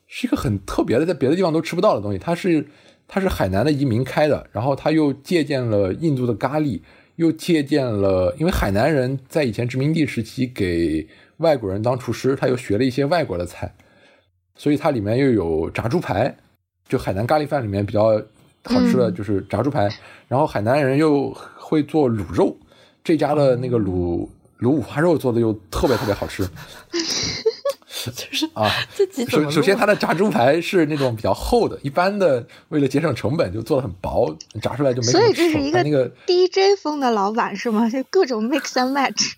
[0.07, 2.65] 是一个很特别的，在别的地方都吃不到的东西，它是
[3.07, 6.81] 它是海南的移民开的，然后他又借鉴了印度的咖喱。
[7.15, 11.07] 又借鉴了，因为海南人在以前殖民地时期给
[11.37, 13.73] 外国人当厨师，他又学了一些外国的菜，
[14.55, 16.35] 所以它里面又有炸猪排，
[16.87, 18.21] 就海南咖喱饭里面比较
[18.63, 19.89] 好吃的就是炸猪排。
[20.27, 22.57] 然后海南人又会做卤肉，
[23.03, 24.27] 这家的那个卤
[24.59, 26.43] 卤五花肉做的又特别特别好吃。
[28.15, 28.69] 就是啊，
[29.29, 35.07] 首首先它的炸猪排是那种比较厚的，一般的为了节省成本就做的很薄，炸出来就没。
[35.07, 37.89] 所以这是一个那个 DJ 风的老板是吗？
[37.89, 39.33] 就各种 mix and match。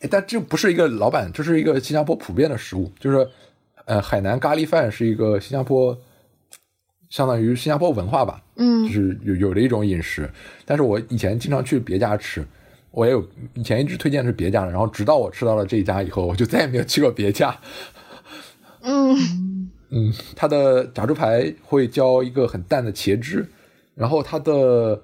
[0.00, 3.28] 哎，但这不是一个老板，这是一个新加坡普遍的食物，就是
[3.84, 5.98] 呃，海南咖喱饭是一个新加坡，
[7.10, 10.30] 相当于新加坡文化吧，嗯，就是有有的一种饮食。
[10.64, 12.46] 但是我以前经常去别家吃。
[12.90, 13.24] 我也有
[13.54, 17.56] 以前一直推荐是别家的，然后直到我吃到了这一家以后，我就再也没有去过别家。
[18.80, 23.46] 嗯嗯，它的炸猪排会浇一个很淡的茄汁，
[23.94, 25.00] 然后它的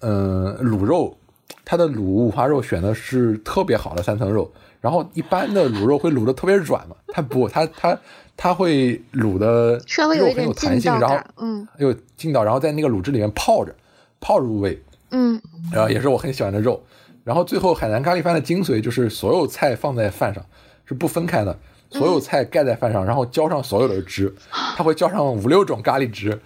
[0.00, 1.16] 嗯卤肉，
[1.64, 7.98] 它的卤五花肉选的是特别好的三层肉，然后一般的卤肉会卤的特别软嘛，它不，它它
[8.36, 13.74] 它会卤的稍微有很有弹性，然后嗯有劲道，然后在那个卤汁里面泡着，
[14.20, 14.80] 泡入味，
[15.10, 15.40] 嗯，
[15.72, 16.82] 然后也是我很喜欢的肉。
[17.28, 20.42] 然后最后海南咖喱饭的精髓就是所有菜放在饭上
[20.86, 21.58] 是不分开的，
[21.90, 26.40] 所有菜盖在饭上，然后浇上所有的汁， 它会浇上五六种咖喱汁，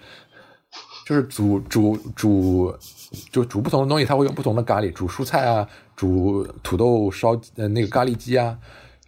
[1.05, 2.75] 就是煮煮煮，
[3.31, 5.65] 就煮不同的东西，它会用不同的咖喱，煮蔬菜啊，
[5.95, 8.57] 煮土豆烧呃那个咖喱鸡啊，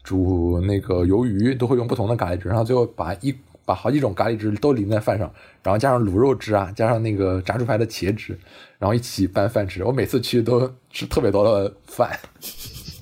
[0.01, 3.36] 煮那个鱿鱼都会用不同的咖喱汁，然后最后把一
[3.66, 5.32] 把好几种咖喱汁都淋在饭上，
[5.63, 8.39] 然后加上卤肉汁啊，加上那个炸猪排的茄汁。
[8.78, 12.20] 然后一起拌饭吃，我每次去都吃特别多的饭，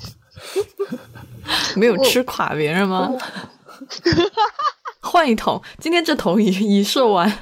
[1.76, 3.12] 没有吃垮别人吗？
[5.02, 7.30] 换一桶，今天这桶已已售完。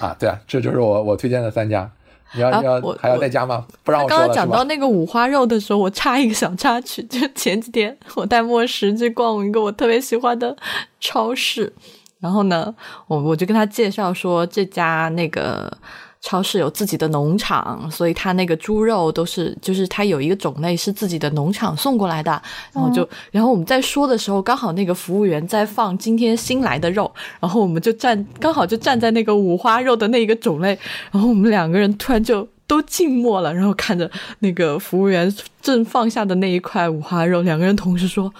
[0.00, 1.90] 啊，对啊，这就是我我推荐的三家，
[2.32, 3.66] 你要你要还要再加吗？
[3.82, 10.56] 不让我刚刚讲到那个五花肉的时候，我插一个小插曲，就前几天我带莫石去逛一个我特别喜欢的
[11.00, 11.72] 超市。
[12.20, 12.74] 然后呢，
[13.06, 15.72] 我我就跟他介绍说，这家那个
[16.20, 22.30] 超市有自己的农场，所以他那个猪肉都是，就是他有一个种类是自己的农场送过来的。
[22.72, 27.10] 然后就，然后我们在说的时候，刚好那个服务员在放今天新来的肉，
[27.40, 30.78] 然后我们就站，刚好就站在那个五花肉的那一个种类，
[31.10, 34.10] 然后我们两个人突然就都静默了，然后看着
[34.40, 38.32] 那个服务员正放下的那一块五花肉，两个人同时说。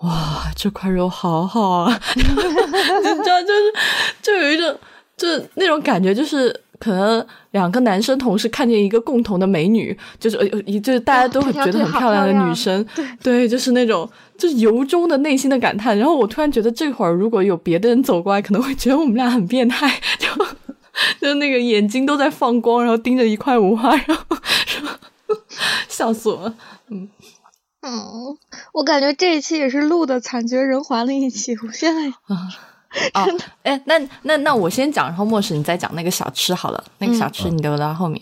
[0.00, 2.00] 哇，这块肉好好啊！
[2.16, 3.74] 你知道，就是
[4.22, 4.74] 就有一种，
[5.14, 15.96] 就是那种感觉，就是可能两个男生同时看见一个共同的美女，就是呃，就是大家都会觉得很漂亮的女生，对对，就是那种就是由衷的内心的感叹。
[15.96, 20.28] 然后我突然觉得这会儿如果有别的人走过来，可能会觉得我们俩很变态，就
[21.20, 24.36] 就那个眼睛都在放光，然后盯着一块五花，然后
[25.86, 26.54] 笑死我了，
[26.88, 27.08] 嗯。
[27.82, 28.36] 嗯，
[28.74, 32.48] 我感觉这一期也是录的惨绝人寰的一期，我现在啊，
[33.14, 38.20] 真的，哎，那那那我先讲，然后莫使你再讲那个小吃好了，那个小吃你留到后面。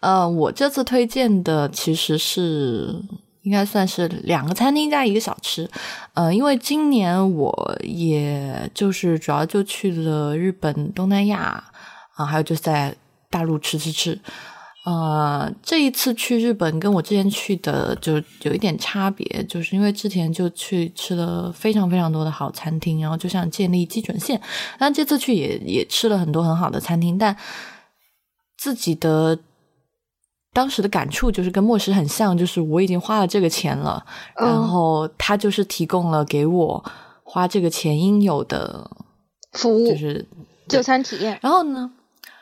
[0.00, 2.94] 呃，我这次推荐的其实是
[3.42, 5.68] 应该算是两个餐厅加一个小吃，
[6.14, 11.62] 呃，因为今年我也就是主要就去了日本、东南亚
[12.14, 12.94] 啊，还有就是在
[13.28, 14.18] 大陆吃吃吃。
[14.88, 24.40] 呃，这一次去日本跟我之前去的就有一点差别，就是因为之前就去吃了非常非常多的好餐厅，然后就想建立基准线。
[24.78, 27.36] 但这次去也也吃了很多很好的餐厅，但
[28.56, 29.38] 自己的
[30.54, 34.02] 当时的感触就是跟莫石很像，就是我已经花了这个钱了，
[34.36, 36.82] 然后他就是提供了给我
[37.24, 38.90] 花这个钱应有的
[39.52, 40.26] 服务，就是
[40.66, 41.38] 就餐体验。
[41.42, 41.92] 然后呢？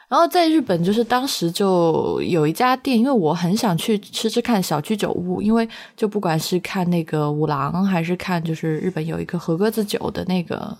[0.08, 10.76] 然后在日本，就是当时就有一家店，因为我很想去吃吃看小居酒屋，因为就不管是看那个五郎，还是看就是日本有一个和歌子酒的那个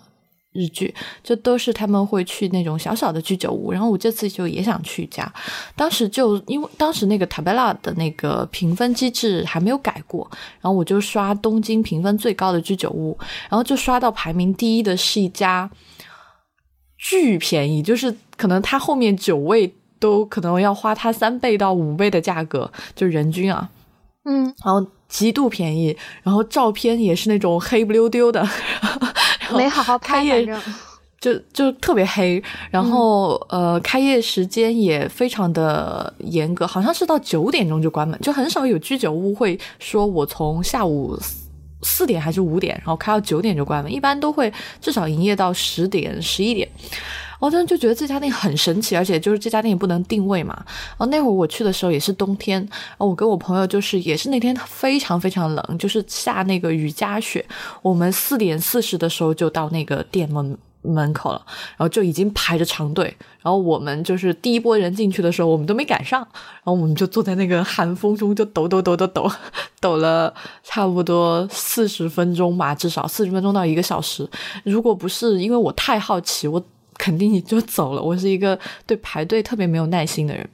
[0.52, 3.72] 日剧，就都是他们会去那种小小的居酒屋。
[3.72, 5.30] 然后我这次就也想去一家，
[5.74, 13.18] 当时就因为当时那个 Tabella 的那个评分机制还没有改过，然后我就刷东京评分最高的居酒屋，
[13.50, 15.68] 然后就刷到排名第一的是一家。
[16.98, 23.68] 巨便宜，就是可能他后面九位都可能要花他三倍到五倍的价格，就人均啊，
[24.24, 28.46] 嗯，然后极度便宜，然后照片也是那种黑不溜丢的，
[29.54, 30.46] 没好好开业
[31.18, 41.18] 就就特别黑，然后呃，开业时间也非常的严格，好像是到九点钟就关门，就很少有居酒屋会说我从下午。
[41.82, 46.68] 四点还是五点，然后开到九点就关门，一般都会至少营业到十点、十一点。
[47.38, 50.54] 我真的就觉得这家店很神奇，而且就是这家店也不能定位嘛。
[50.90, 52.66] 然后那会儿我去的时候也是冬天，
[52.96, 57.44] 我跟我朋友就是也是那天非常非常冷，就是下那个雨夹雪。
[57.82, 60.56] 我们四点四十的时候就到那个店门。
[60.86, 61.42] 门口了，
[61.76, 63.04] 然后就已经排着长队，
[63.42, 69.30] 然后我们就是第一波人进去的时候，我们都没赶上，然后我们就坐在那个寒风中就抖抖抖抖抖，
[69.80, 70.32] 抖了
[70.62, 74.28] 差不多四十分钟吧，至少四十分钟到一个小时。
[74.64, 76.62] 如果不是因为我太好奇，我
[76.98, 78.02] 肯定就走了。
[78.02, 80.48] 我是一个对排队特别没有耐心的人。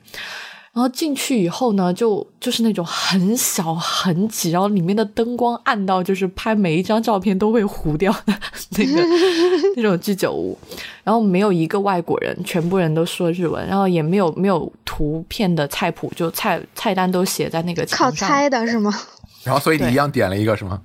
[0.75, 8.35] 然后进去以后呢，就就是那种很小很挤，然后里面的灯光暗到就是拍每一张照片都会糊掉的
[8.71, 9.03] 那个
[9.77, 10.57] 那种居酒屋。
[11.05, 18.91] 然后没有一个外国人，全部人都说日文，然后也没有没有图片的菜谱，就菜菜单都写在那个靠猜的是吗？
[19.45, 20.81] 然后所以你一样点了一个是吗？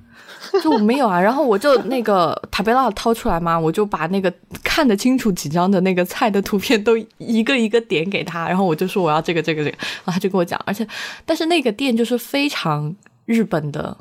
[0.64, 4.32] 就我没有啊，然后我就那个塔贝拉掏出来嘛，我就把那个
[4.64, 10.88] 看得清楚几张的那个菜的图片都一个一个点给他，然后我就说我要这个这个这个，然后他就跟我讲，而且
[11.26, 12.96] 但是那个店就是非常
[13.26, 13.96] 日本的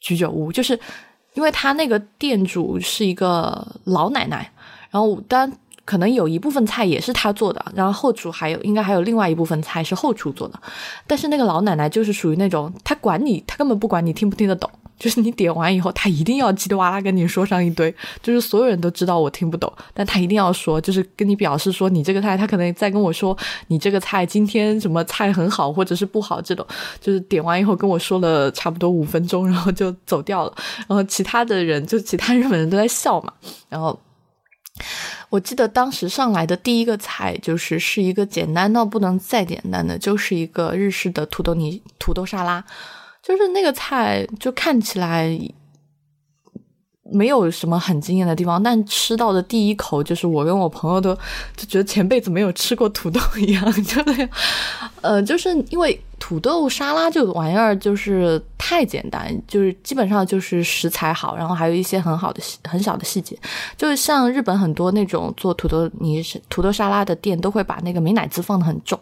[0.00, 0.78] 居酒屋，就是
[1.34, 4.50] 因为他那个店主是一个老奶奶，
[4.90, 5.52] 然后当然
[5.84, 10.60] 可能有一部分菜也是他做的，然后后厨还有应该还有另外一部分菜是后厨做的，
[11.06, 14.70] 但是那个老奶奶就是属于那种她管你，她根本不管你听不听得懂。
[15.00, 17.92] 就是你点完以后，他一定要叽里哇啦跟你说上一堆，
[18.22, 23.36] 就是所有人都知道我听不懂，但他一定要说，就是跟你表示说你这个菜，他可能在跟我说
[23.68, 26.66] 你这个菜今天什么菜很好或者是不好这种，
[27.00, 30.54] 就是点完以后跟我说了差不多五分钟，然后就走掉了，
[30.86, 33.32] 然后其他的人就其他日本人都在笑嘛，
[33.70, 33.98] 然后
[35.30, 42.62] 我记得当时上来的第一个菜就是是一个简单到不能再简单的，就是一个日式的土豆泥土豆沙拉。
[43.22, 45.38] 就是那个菜，就看起来
[47.10, 51.14] 没有什么很惊艳的地方，但吃到的第一口，就是我跟我朋友都
[51.56, 54.28] 就觉得前辈子没有吃过土豆一样，就那样，
[55.00, 56.00] 呃，就是因为。
[56.22, 63.36] 土豆沙拉这个玩意儿就是太简单，就是基本上就是食材好，然后还有一些很好的很小的细节，
[63.74, 69.00] 就是像日本很多那种做土豆泥土豆沙拉的店都会把那个美乃滋放的很重，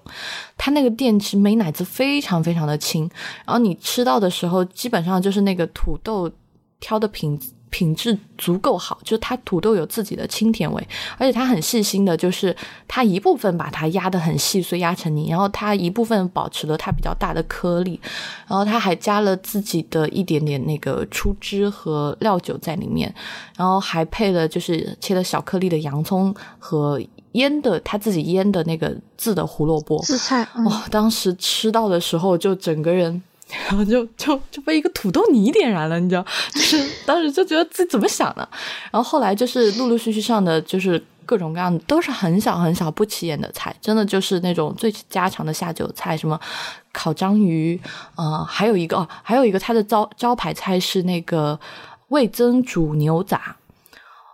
[0.56, 3.10] 他那个店其实美乃滋非常非常的轻，
[3.44, 6.30] 然后你吃到的时候基本上就是那个土豆
[6.78, 7.38] 挑的品。
[7.70, 12.54] 品质足够好，就是它土豆有自己的清甜味，而且它很细心的，就是
[12.86, 18.00] 它一部分把它压得很细碎，压成泥，然后它一部分保持了它比较大的颗粒，
[18.46, 23.14] 然后它还加了自己的一点点那个出汁和料酒在里面，
[23.56, 27.00] 然后还配了就是切了小颗粒的洋葱和
[27.32, 30.48] 腌的，他自己腌的那个渍的胡萝卜，渍菜。
[30.64, 33.22] 哇，当时吃到的时候，就整个人，
[33.68, 36.24] 然后就 就就被一个土豆泥点燃了，你知道？
[36.52, 38.48] 就是当时就觉得自己怎么想的。
[38.90, 46.38] 然后后来就是陆陆续续上的，就是各种各样的，都是很小很小不起眼的菜，真的就是那种最家常的下酒菜，什么
[46.92, 47.80] 烤章鱼，
[48.16, 51.58] 呃，还有一个哦，还有一个它的招招牌菜是那个
[52.08, 53.56] 味增煮牛杂。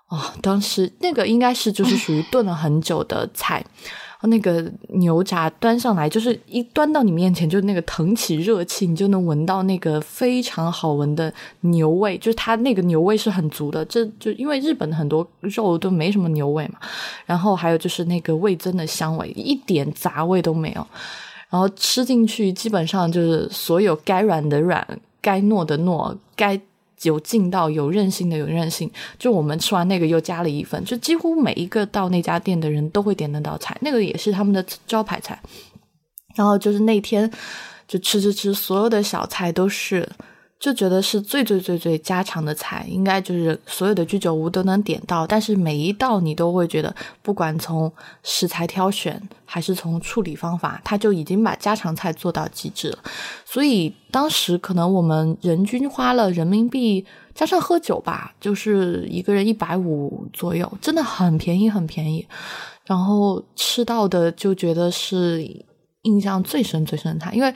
[0.08, 3.64] 哦，当时那个应该是就是属于炖了很久的菜，
[4.26, 13.84] 那个牛杂端上来，就是一端到你面前，就那个腾起热气，你就能闻到那个非常好闻的牛味，就是它那个牛味是很足的。
[13.84, 16.78] 这就因为日本很多肉都没什么牛味嘛，
[17.26, 20.86] 然后还有就是那个味增的香味，一点杂味都没有，
[21.50, 24.86] 然后吃进去基本上就是所有该软的软，
[25.20, 26.60] 该糯的糯，该。
[27.02, 28.90] 有劲道，有韧性的有韧性。
[29.18, 35.40] 就我们吃完那个又加了一份，就几乎每一个到那家店的人都会点那道菜，那个也是他们的招牌菜。
[36.34, 37.30] 然后就是那天
[37.86, 40.08] 就吃吃吃，所有的小菜都是。
[40.60, 45.26] 就觉得是最最最最家常的菜，应该就是所有的居酒屋都能点到。
[45.26, 47.92] 但是每一道你都会觉得，不管从
[48.22, 52.98] 食材挑选还是从处理方法，它就已经把家常菜做到极致了。
[53.44, 62.26] 所以当时可能我们人均花了人民币加上喝酒吧，就是一个人一百五左右，真的很便宜很便宜。
[62.86, 65.46] 然后吃到的就觉得是
[66.02, 67.52] 印象最深最深的菜，因为。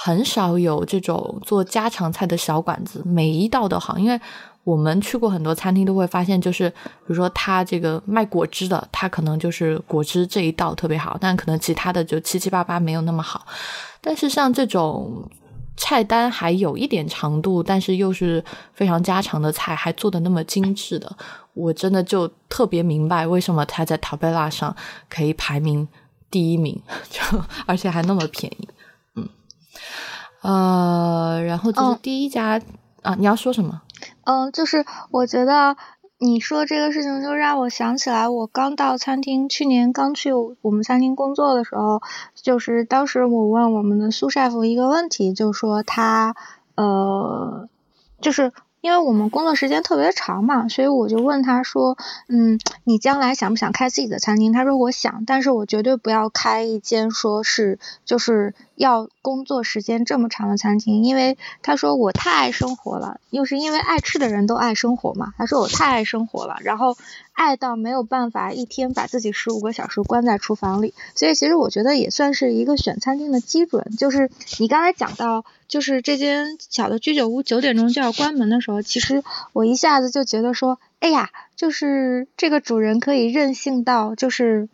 [0.00, 3.98] 很少有这种做家常菜的小馆子，每一道都好。
[3.98, 4.20] 因为
[4.62, 13.44] 我们去过很多餐厅，都会发现，就是比如说他这个卖果汁的，他可能就是果汁这一道特别好，但可能其他的就七七八八没有那么好。
[14.00, 15.28] 但是像这种
[15.76, 18.42] 菜单还有一点长度，但是又是
[18.74, 21.16] 非常家常的菜，还做的那么精致的，
[21.54, 24.74] 我真的就特别明白为什么他在淘贝拉上
[25.08, 25.88] 可以排名
[26.30, 26.80] 第一名，
[27.10, 27.20] 就
[27.66, 28.68] 而且还那么便宜。
[30.42, 32.60] 呃，然后就是第一家
[33.02, 33.82] 啊，你要说什么？
[34.24, 35.76] 嗯，就是我觉得
[36.18, 42.02] 你说这个事情，就让我想起来，我刚到餐厅，去年刚去我们餐厅工作的时候，
[42.34, 46.34] 就是当时我问我们的苏帅夫一个问题，就说他
[46.76, 47.68] 呃，
[48.20, 48.52] 就是。
[48.80, 51.98] 因为我们工作时间特别长嘛，所以我就问他说
[52.30, 65.34] ：“嗯，你将来想不想开自己的餐厅？”他说：“我想，但是我绝对不要开一间说是就是要工作时间这么长的餐厅，因为他说我太爱生活了，又是因为爱吃的人都爱生活嘛。
[65.36, 66.96] 他说我太爱生活了，然后
[67.34, 73.92] 爱到没有办法一天把自己十五个小时关在厨房里，所以其实我觉得也算是一个选餐厅的基准。
[73.98, 79.22] 就是你刚才讲到，就是这间小的居酒屋九点钟就要关门的时候。”其实
[79.52, 84.70] 我一下子就觉得说，哎呀，就是这个主人可以任性到，就是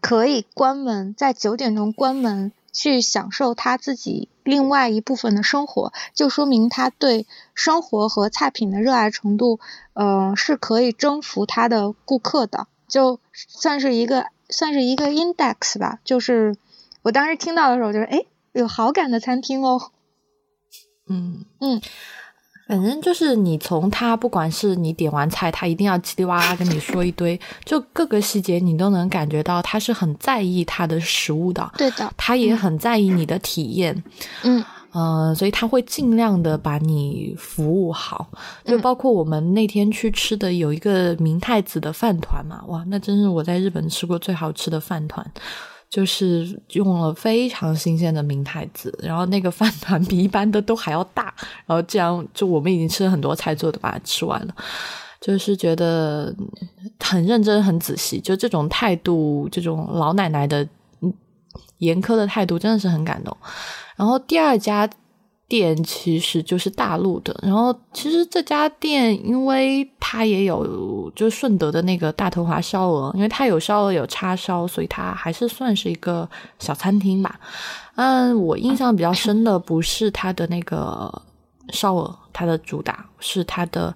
[0.00, 9.58] 可以关门，在九点钟关门去享受他自己另外一部分的生活，就说明他对生活和菜品的热爱程度，
[9.94, 16.00] 呃，是可以征服他的顾客的，就算是一个算是一个 index 吧。
[16.04, 16.54] 就是
[17.00, 19.90] 我当时听到的时候，就是哎，有好感的餐厅哦。
[21.08, 21.80] 嗯嗯。
[22.66, 31.70] 反正就是你从他，不管是你点完菜，他一定要叽里哇啦跟你说一堆，就各个细节你都能感觉到他是很在意他的食物的。
[31.78, 34.02] 对的，他也很在意你的体验。
[34.42, 38.26] 嗯，呃，所以他会尽量的把你服务好。
[38.64, 45.24] 就包括我们那天去吃的有一个明太子的饭团嘛，哇，那真是我在日本吃过最好吃的饭团。
[45.96, 51.32] 就是用了非常新鲜的明太子，然后那个饭团比一般的都还要大，
[51.64, 54.54] 然后这样就我们已经吃了很多菜做的把它吃完了，
[55.22, 56.30] 就是觉得
[57.00, 60.68] 很认真很仔细，就这种态度，这种老奶奶的
[61.78, 63.34] 严苛的态度真的是很感动。
[63.96, 64.86] 然后第二家。
[65.48, 76.28] 店其实就是大陆的，然后其实这家店，因为它也有就顺德的那个大头华烧鹅，因为它有烧鹅有叉烧，所以它还是算是一个
[76.58, 77.38] 小餐厅吧。
[77.94, 81.22] 嗯，我印象比较深的不是它的那个
[81.72, 83.94] 烧鹅，它的主打是它的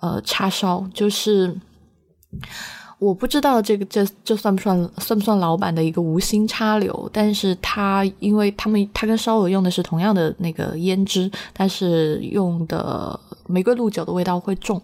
[0.00, 1.56] 呃叉烧，就是。
[3.02, 7.10] 我不知道这个这这算不算算不算老板的一个无心插柳？
[7.12, 14.80] 但是他因为他们他跟烧鹅用的是同样的那个胭脂，但是用的玫瑰露酒的味道会重，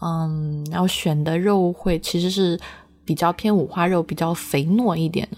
[0.00, 2.58] 嗯，然后选的肉会其实是
[3.04, 5.36] 比较偏五花肉，比较肥糯一点的。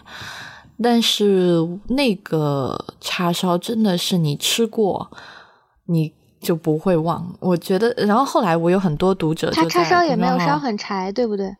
[0.80, 5.11] 但是那个叉烧真的是你吃过
[5.86, 7.34] 你就不会忘。
[7.40, 11.57] 我觉得，然后后来我有很多读者，他叉烧也没有烧很柴，对不对？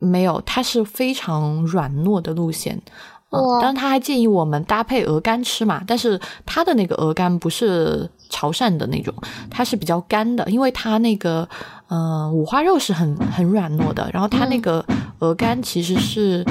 [0.00, 2.82] 没有，它是非常软糯的路线。
[3.30, 3.60] 哇！
[3.62, 9.14] 但是他还建议我们搭配鹅肝吃嘛，但是他的那个鹅肝不是潮汕的那种，
[9.48, 11.48] 它是比较干的，因为它那个
[11.86, 14.84] 呃五花肉是很很软糯的，然后它那个
[15.20, 16.44] 鹅肝其实是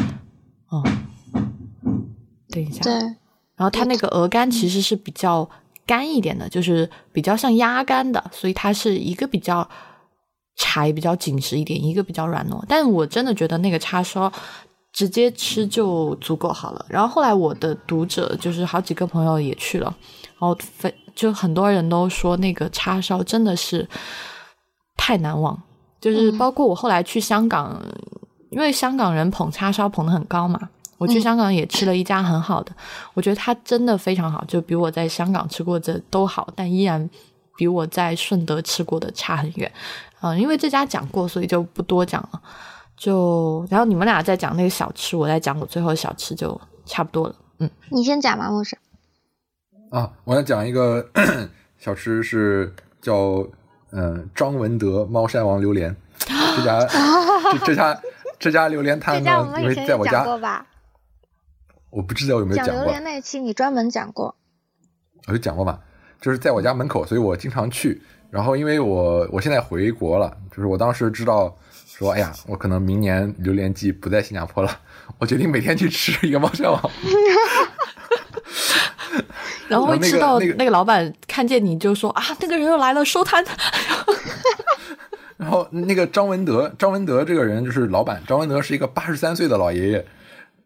[0.69, 0.81] 哦，
[2.49, 5.49] 等一下，对，然后它那个鹅肝其实是比较
[5.85, 9.69] 干一点的，就是比较像鸭肝的，所以它是一个比较
[10.59, 12.63] 柴、比较紧实一点，一个比较软糯。
[12.67, 14.31] 但我真的觉得那个叉烧。
[14.91, 16.83] 直接吃就足够好了。
[16.89, 19.95] 然后后来我的读者就是好几个朋友也去了，
[20.39, 23.87] 然后非就很多人都说那个叉烧真的是
[24.97, 25.57] 太难忘。
[26.01, 27.79] 就是包括我后来去香港，
[28.49, 30.59] 因为香港人捧叉烧捧得很高嘛，
[30.97, 32.71] 我去香港也吃了一家很好的，
[33.13, 37.07] 我觉得它真的非常好，就比我在香港吃过的都好，但依然
[37.55, 39.71] 比我在顺德吃过的差很远。
[40.21, 42.41] 嗯，因为这家讲过，所以就不多讲了。
[42.97, 47.35] 就然后你们俩在讲那个小吃，我在讲我最后的小吃，就差不多了。
[47.59, 48.77] 嗯，你先讲吧，我是。
[49.89, 51.09] 啊，我要讲一个
[51.79, 53.47] 小吃，是叫
[53.91, 55.95] 嗯张文德猫山王榴莲。
[56.19, 56.85] 这家
[57.53, 58.01] 这这家
[58.37, 60.25] 这家榴莲摊呢，因为在我家，
[61.89, 62.75] 我不知道有没有讲过。
[62.75, 64.35] 讲榴莲那期你专门讲过，
[65.27, 65.79] 我就讲过嘛，
[66.19, 68.01] 就是在我家门口，所以我经常去。
[68.29, 71.53] 然后因为我我现在回国了，就是我当时知道。
[71.99, 74.79] 说哎呀，我可能明年榴莲季不在新加坡了，
[75.19, 76.81] 我决定每天去吃一个猫山王。
[79.67, 83.43] 然后会吃到那个老板看见你就说啊，那个人又来了，收摊。
[85.35, 90.05] 然后那个张文德，张文德这个人就是老板，张文德是一个八十三岁的老爷爷，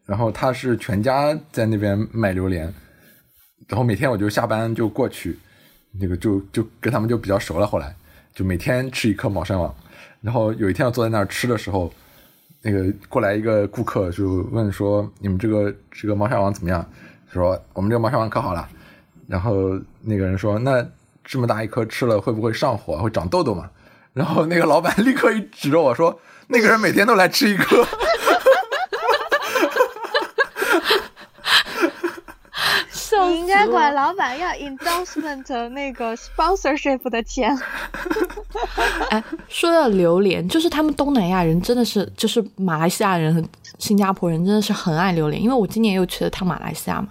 [0.06, 2.72] 然后他是全家在那边卖榴莲，
[3.68, 5.40] 然后每天我就下班就过去，
[6.00, 7.96] 那个就就跟他们就比较熟了，后来
[8.34, 9.74] 就每天吃一颗猫山王。
[10.22, 11.92] 然后有一天我坐在那儿吃的时候，
[12.62, 16.86] 那个过来一个顾客就问说：“你们这个这个猫山王怎么样？”
[17.32, 18.68] 说：“我们这个猫山王可好了。”
[19.28, 20.86] 然后那个人说：“那
[21.24, 22.98] 这么大一颗吃了会不会上火？
[22.98, 23.70] 会长痘痘嘛？”
[24.14, 27.86] 然后那个老板 立刻一指着我说：“那个人每天都来吃一颗。”
[33.34, 37.58] 你应该管老板要 endorsement 那个 sponsorship 的钱。
[39.10, 43.44] 哎，说到榴莲，就是他们东南亚人真的是，就是马来西亚人和
[43.80, 45.42] 新加坡人真的是很爱榴莲。
[45.42, 47.08] 因为我今年又去了趟马来西亚嘛，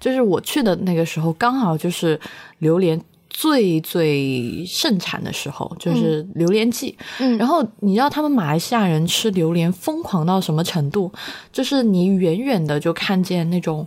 [0.00, 2.18] 就是我去的那个时候刚好就是
[2.58, 6.96] 榴莲最最盛产的时候，就是榴莲季。
[7.18, 11.12] 嗯，然后你知道他们马来西亚人吃榴莲疯狂到什么程度？
[11.52, 13.86] 就是你远远的就看见那种。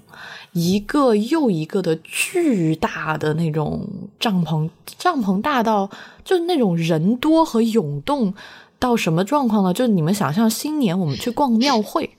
[0.53, 3.87] 一个又一个的巨大的那种
[4.19, 5.89] 帐篷，帐篷大到
[6.23, 8.33] 就是那种人多和涌动
[8.77, 9.73] 到什么状况呢？
[9.73, 12.09] 就是你们想象新年我们去逛庙会，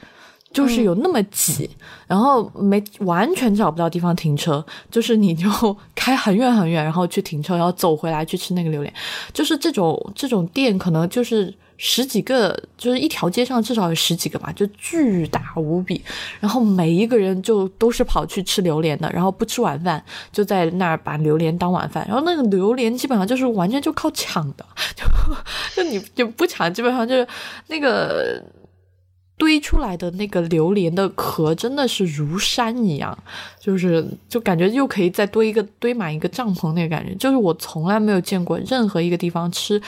[0.52, 1.68] 就是有那么挤，
[2.06, 8.94] 然后没完全找不到地方停车，就是你就开很远很远，然后去停车，然后走回来去吃那个榴莲，
[9.32, 11.54] 就是这种这种店可能就是。
[11.82, 15.98] 十几个，就是一条街上至少有十几个吧，就巨大无比。
[16.38, 22.06] 然后每一个人就都是跑去吃榴莲的，然后不吃晚饭，就在那儿把榴莲当晚饭。
[22.06, 25.04] 然后那个榴莲基本上就是完全就靠抢的，就
[25.82, 27.26] 就你就不抢，基本上就是
[27.68, 28.44] 那个
[29.38, 33.16] 堆出来的那个榴莲的壳真的是如山一样，
[33.58, 39.80] 就是就感觉又可以再堆一个堆满一个帐篷那个感觉，就是我从来没有见过任何一个地方吃。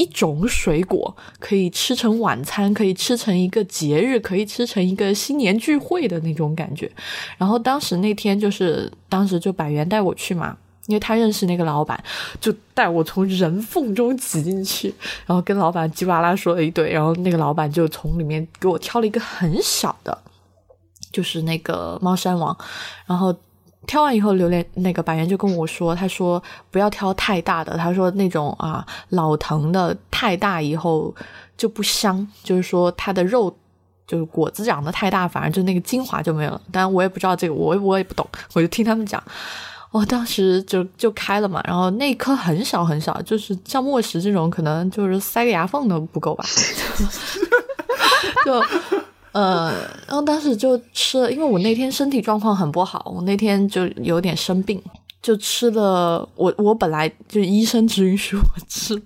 [0.00, 6.90] 一种水果可以吃成晚餐，可以吃成一个节日，可以吃成一个新年聚会的那种感觉。
[7.36, 12.02] 然后当时那天就是当时就百元带我去嘛，因为他认识那个老板，
[12.40, 14.94] 就带我从人缝中挤进去，
[15.26, 20.16] 然后跟老板叽哇啦说了一堆，然后那个老板就从里面给我挑了一个很小的，
[21.12, 22.56] 就是那个猫山王，
[23.06, 23.36] 然后。
[23.90, 31.12] 挑完以后，榴莲那个白猿就跟我说：“他说不要挑太大的，他说那种啊老藤的太大以后
[31.56, 33.52] 就不香，就是说它的肉
[34.06, 36.60] 就是果子长得太大，反而就那个精华就没有了。
[36.70, 39.20] 当然我也不知道这个，我我也不懂，我就听他们讲。
[39.90, 46.44] 我当时就就开了嘛，然后那颗很小很小，就是像墨石这种，可能就是塞个牙缝都不够吧，
[48.44, 48.64] 就。”
[49.32, 49.72] 呃，
[50.06, 54.82] 然后当时就吃了，因为我那天身体状况很不好，我那天就有点生病，
[55.22, 56.28] 就吃了。
[56.34, 59.00] 我我本来就医生只允许我吃，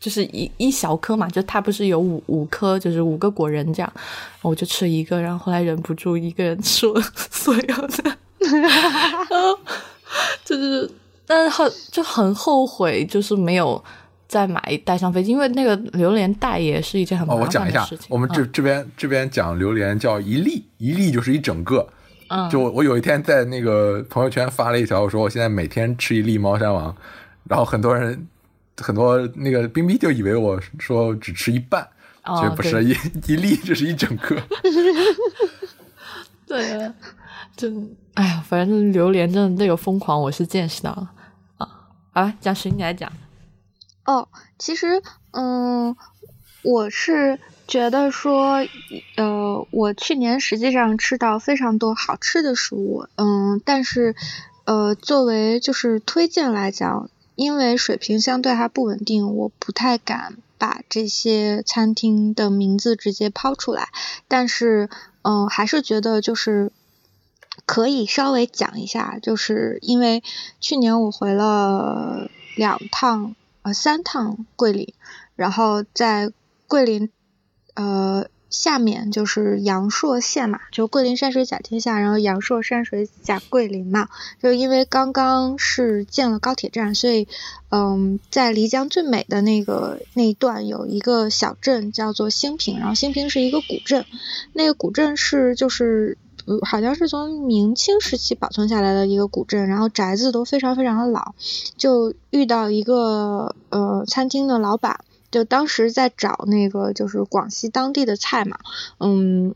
[0.00, 3.92] 就是一一小颗嘛，就它不是有五五颗，就是五个果仁这样，
[4.40, 8.16] 我就吃一个，然后后来忍不住一个人吃了所有的，
[10.44, 10.90] 就是，
[11.26, 13.82] 但是很就很后悔，就是没有。
[14.34, 17.68] 再买一袋上飞机，因为那个榴莲袋也是一件很麻烦的事情。
[17.68, 21.88] 哦，我讲一下，我们这这边这边讲榴莲叫一粒，一粒就是一整个。
[22.28, 26.92] 嗯，就我有一天在那个朋友圈发了一条，我说我现在每天吃一粒猫山王，
[27.48, 28.26] 然后很多人
[28.78, 31.86] 很多那个冰冰就以为我说只吃一半，
[32.24, 32.90] 其实不是一
[33.32, 34.36] 一粒，这是一整个。
[36.44, 36.90] 对，
[37.56, 41.10] 真哎呀，反正榴莲真的那个疯狂，我是见识到了
[41.58, 41.68] 啊。
[42.10, 43.12] 好，讲实你来讲。
[44.04, 44.28] 哦，
[44.58, 45.02] 其实，
[45.32, 45.96] 嗯，
[46.62, 48.66] 我是觉得说，
[49.16, 54.14] 呃，我去年实际上吃到非常多好吃的食物，嗯，但是，
[54.64, 63.88] 呃，作为就是推荐来讲，因为水平相对还不稳定，我不太敢把这些餐厅的名字直接抛出来，
[64.28, 64.90] 但是，
[65.22, 66.70] 嗯，还是觉得就是
[67.64, 70.22] 可以稍微讲一下，就是因为
[70.60, 73.34] 去年我回了两趟。
[73.64, 74.92] 呃，三趟桂林，
[75.36, 76.30] 然后在
[76.68, 77.10] 桂林
[77.74, 84.10] 呃下面就是阳朔县嘛，就桂林山水甲天下，然后阳朔山水甲桂林嘛。
[84.42, 87.26] 就因为刚刚是建了高铁站，所以
[87.70, 94.04] 嗯，在漓江最美的那个那一段有一个小镇叫做兴平，然后兴平是一个古镇，
[94.52, 96.18] 那个古镇是就是。
[96.62, 101.34] 好像是从明清时期保存下来的一个古镇，然后宅子都非常非常的老，
[101.76, 108.58] 就遇到一个呃餐厅的老板，就当时在找那个就是广西当地的菜嘛，
[109.00, 109.54] 嗯，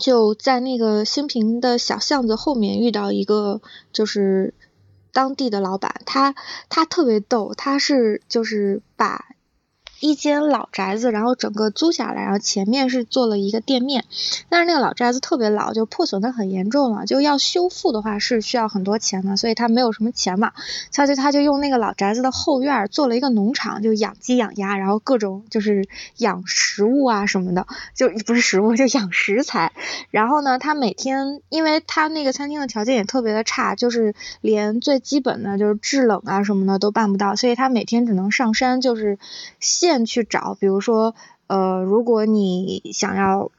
[0.00, 3.60] 就在那个兴平的小巷子后面遇到一个
[3.92, 4.54] 就是
[5.12, 6.34] 当地的老板，他
[6.68, 9.26] 他特别逗，他是就是把。
[10.02, 14.04] 一间老宅子，然后整个租下来，然后前面是做了一个店面，
[14.48, 20.50] 但是那个老宅子特别老，就破损的很严重了，就要修复的话是需要很多钱的，所以他没有什么钱嘛，
[20.92, 25.86] 他就他就用那个老宅子的后院做了一个农场，就养鸡养鸭，然后各种就是
[26.16, 29.72] 养食物啊什么的，就不是食物就养食材，
[30.10, 39.16] 然后呢，他每天因为他那个餐厅的条件也特别的差，就是连最基本的就是制冷啊什么的都办不到，所以他每天只能上山就是
[39.60, 39.91] 现。
[40.06, 41.14] 去找，比如说，
[41.46, 43.50] 呃，如果你想要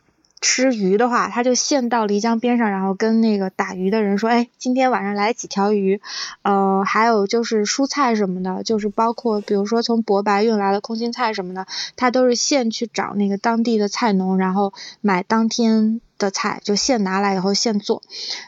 [0.42, 6.02] 吃鱼的话，他就现到漓江边上，然后跟那个打鱼的人说，哎，今天晚上来几条鱼，
[6.42, 11.66] 呃，还有就是蔬菜什么的，就是包括比如说从博白运来的空心菜什么的，
[11.96, 18.02] 他都是现去找那个当地的菜农，然后买当天的菜，就现拿来以后现做。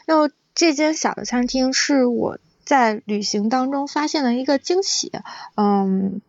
[0.04, 5.10] 然后这间小的餐厅是我在旅行当中发现的一个惊喜，
[5.54, 6.20] 嗯。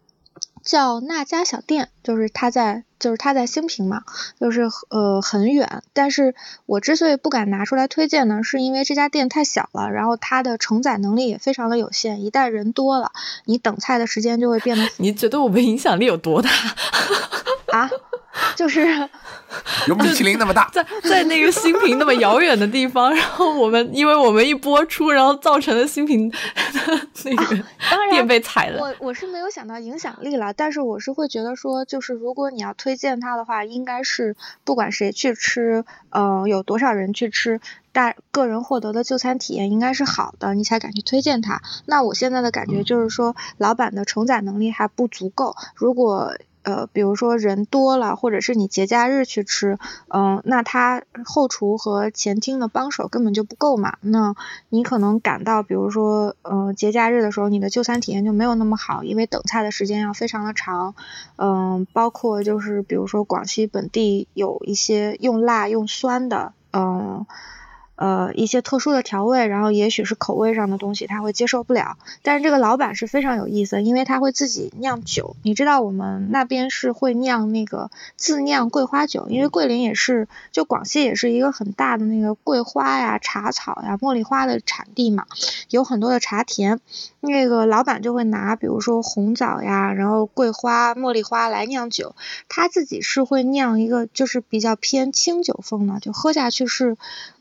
[0.68, 4.04] 叫那家小店，就是他在，就是他在兴平嘛，
[4.38, 5.82] 就是呃很远。
[5.94, 12.22] 但是我之所以不敢拿出来推荐呢，是因为这家店太小了，然后它的承载能力也非常的有限。
[12.22, 13.14] 一旦人多了，
[13.46, 14.86] 你等菜的时间就会变得。
[14.98, 16.50] 你觉得我们影响力有多大？
[17.72, 17.90] 啊？
[18.56, 18.86] 就是
[19.88, 26.32] 有米其林那么大，在在那个新平那么遥远的地方，然后我们因为我们一播出，然后造成了新平
[27.24, 27.64] 那个
[28.12, 28.80] 店被踩了。
[28.82, 37.62] 我我是没有想到影响力了，但是我是会觉得说，就是如果你要推荐它的话，应该是不管谁去吃，呃，有多少人去吃，
[37.92, 41.62] 大个人获得的就餐体验应该是好的，你才敢去推荐它。
[41.86, 46.36] 那我现在的感觉就是说，老板的承载能力还不足够，如果。
[46.68, 49.78] 呃，比如说人多了，或者是你节假日去吃，
[50.10, 53.98] 嗯，那他后厨和前厅的帮手根本就不够嘛。
[54.02, 54.36] 那
[54.68, 60.94] 你可能赶到，比如说，呃，节假日的时候，你的就餐体验就没有那么好，因为等菜的时间要非常的长。
[61.38, 67.26] 嗯，包括就是比如说广西本地有一些用辣用酸的，嗯。
[67.98, 71.98] 呃一些特殊的调味，然后也许是口味上的东西，他会接受不了。
[72.24, 75.36] 但是这个老板是非常有意思，因为他会自己酿酒。
[75.44, 85.26] 你知道我们那边是会酿那个自酿桂花酒，因为桂林也是，就广西也是一个很大的那个桂花呀、茶草呀、茉莉花的产地嘛，
[85.70, 86.80] 有很多的茶田。
[87.20, 92.16] 那个老板就会拿，比如说红枣呀，然后桂花、茉莉花来酿酒。
[92.48, 96.96] 他自己是会酿一个，就是比较偏清酒风的，就喝下去是，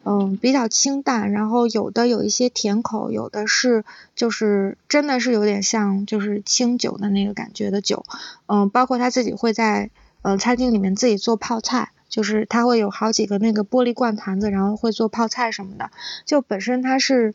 [0.07, 0.39] 嗯。
[0.41, 3.85] 比较清淡，然后有的有一些甜口，有的是
[4.15, 8.05] 就是真的是有点像就是清酒的那个感觉的酒，
[8.47, 9.91] 嗯，包括他自己会在
[10.23, 15.91] 呃餐厅里面自己做泡菜，就是他会有好几个那个玻璃罐坛子，然后会做泡菜什么的，
[16.25, 17.35] 就本身他是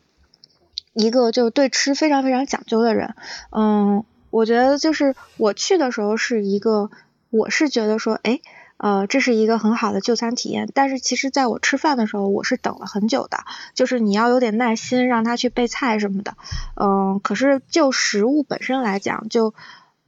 [0.94, 3.14] 一个就对吃非常非常讲究的人，
[3.50, 6.90] 嗯，我觉得就是我去的时候是一个，
[7.28, 8.40] 我是觉得说，哎。
[8.82, 16.34] 呃，这是一个很好的就餐体验，但是其实在我吃饭的时候，我是等了很久的，就是你要有点耐心，让他去备菜什么的。
[16.74, 19.54] 嗯，可是就食物本身来讲，就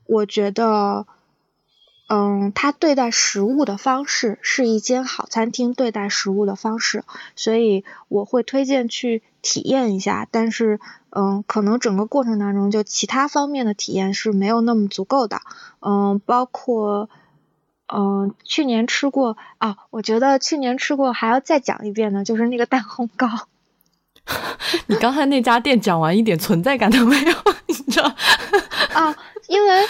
[0.07, 1.07] 我觉得，
[2.09, 7.05] 嗯，他对待食物的方式是一间好餐厅对待食物的方式，
[7.37, 10.27] 所以我会推荐去体验一下。
[10.29, 15.39] 但是，嗯，可能整个过程当中就其他方面的体验是没有那么足够的，
[15.81, 17.09] 嗯，包括。
[17.87, 23.29] 嗯，去年吃过啊，我觉得去年吃过还要再讲一遍呢，就是那个蛋烘糕。
[24.87, 27.35] 你刚才那家店讲完一点存在感都没有，
[27.67, 28.15] 你知道？
[28.95, 29.15] 啊，
[29.49, 29.87] 因为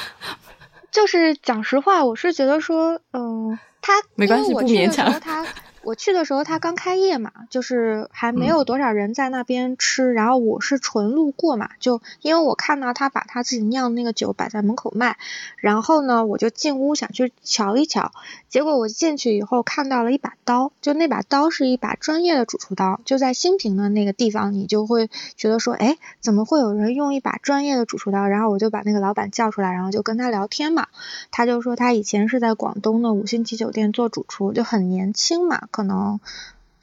[0.91, 5.47] 就是讲实话，我是觉得说，嗯，他没关系，不勉强他。
[5.85, 10.13] 我去的时候，他刚开业嘛，就是还没有多少人在那边吃。
[10.13, 15.19] 然后我是纯路过嘛，就因为我看到他把他自己酿的那个酒摆在门口卖，
[15.57, 18.13] 然后呢，我就进屋想去瞧一瞧。
[18.49, 28.27] 结果我进去以后看到了一把刀，就那把刀是一把专业的主厨刀，就在新平的那个地方，你就会觉得说，哎，怎么会有人用一把专业的主厨刀？
[28.27, 30.87] 然后我就把那个老板叫出来，然后就跟他聊天嘛。
[31.31, 35.69] 他就说他以前是在广东的五星级酒店做主厨，就很年轻嘛。
[35.75, 36.21] 可能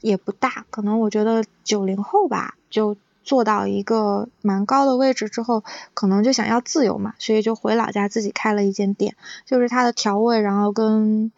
[0.02, 5.64] 也不大，可能我觉得九零后吧，就做到一个蛮高的位置之后，
[5.94, 9.16] 可能就想要自由嘛，所以就回老家自己开了一间店。
[9.46, 11.32] 就是它的调味，然后跟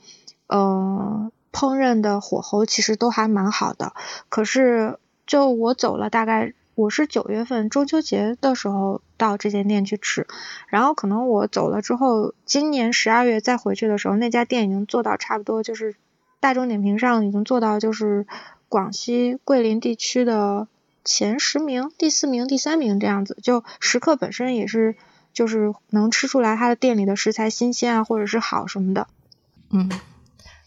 [0.48, 3.92] 呃烹饪的火候其实都还蛮好的。
[4.28, 4.98] 可是
[5.28, 10.26] 就我走了，大概我是九月份中秋节的时候到这间店去吃，
[10.66, 15.94] 然后可能我走了之后，今年十二月再回去的时候，那家店已经做到差不多就是。
[16.44, 18.26] 大众点评上已经做到就是
[18.68, 20.68] 广西桂林地区的
[21.02, 23.38] 前十名、第四名、第三名这样子。
[23.42, 24.94] 就食客本身也是，
[25.32, 29.06] 就是能吃出来他的店里的食材新鲜啊，或者是好什么的。
[29.70, 29.90] 嗯，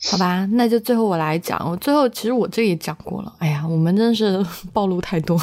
[0.09, 1.59] 好吧，那就最后我来讲。
[1.69, 3.31] 我最后其实我这也讲过了。
[3.37, 5.39] 哎呀，我们真是 暴露太多。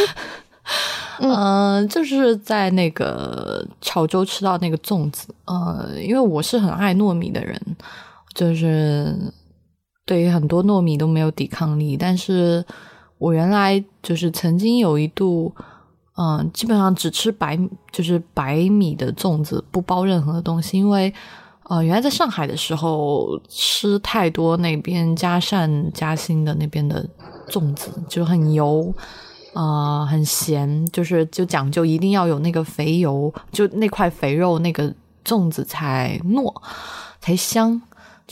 [1.20, 5.34] 嗯，就是在那个潮州吃到那个粽子。
[5.46, 7.58] 呃，因为我是很爱糯米的人。
[8.34, 9.32] 就是
[10.04, 12.64] 对于很多糯米都没有抵抗力，但是
[13.18, 15.54] 我原来就是曾经有一度，
[16.16, 17.58] 嗯，基本上只吃白，
[17.92, 21.12] 就是白米的粽子，不包任何的东西，因为
[21.64, 27.08] 呃，原来在上海的时候吃太多那边嘉善嘉兴的那边的
[27.48, 28.92] 粽子，就很油
[29.54, 34.92] 啊，很咸，就是就讲究一定要有那个肥油，就那块肥肉，那个
[35.24, 36.52] 粽子才糯，
[37.20, 37.80] 才香。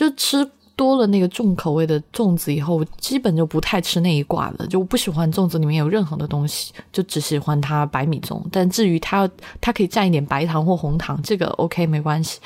[0.00, 4.66] 就吃多了那个重口味的粽子以后，基本就不太吃那一挂了。
[4.66, 8.42] 就我不喜欢粽子里面有任何的东西，就只喜欢它白米粽。
[8.50, 9.30] 但至于它，
[9.60, 12.40] 它可以蘸一点白糖或红糖，这个 OK 没关系。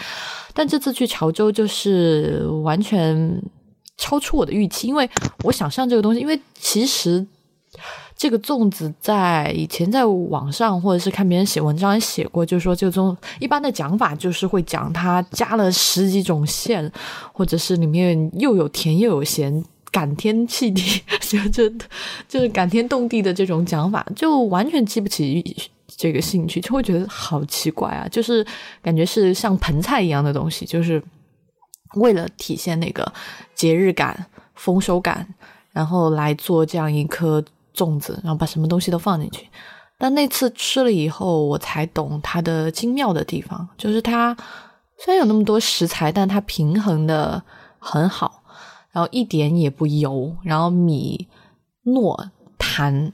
[0.53, 3.41] 但这次去潮州就是完全
[3.99, 5.09] 超出我的预期，因为
[5.45, 7.25] 我想象这个东西，因为其实。
[8.17, 16.91] 这个粽子在以前在网上或者是看别人写文章写过，就是说这种一般的讲法就是会讲它加了十几种馅，
[17.33, 21.69] 或者是里面又有甜又有咸，感天气地， 就就
[22.29, 28.07] 就是感天动地的这种讲法，就完全激不起这个兴趣，就会觉得好奇怪啊！
[28.09, 28.47] 就是
[28.81, 31.03] 感觉是像盆菜一样的东西，就是
[31.97, 33.13] 为了体现那个
[33.57, 35.27] 节日感、丰收感，
[35.73, 37.45] 然后来做这样一颗。
[37.75, 39.49] 粽子，然后把什么东西都放进去。
[39.99, 44.37] 但那次吃了以后，我才懂它的精妙的地方，就是它
[44.99, 47.43] 虽然有那么多食材，但它平衡的
[47.79, 48.43] 很好，
[48.91, 51.29] 然后一点也不油，然后米
[51.85, 53.13] 糯弹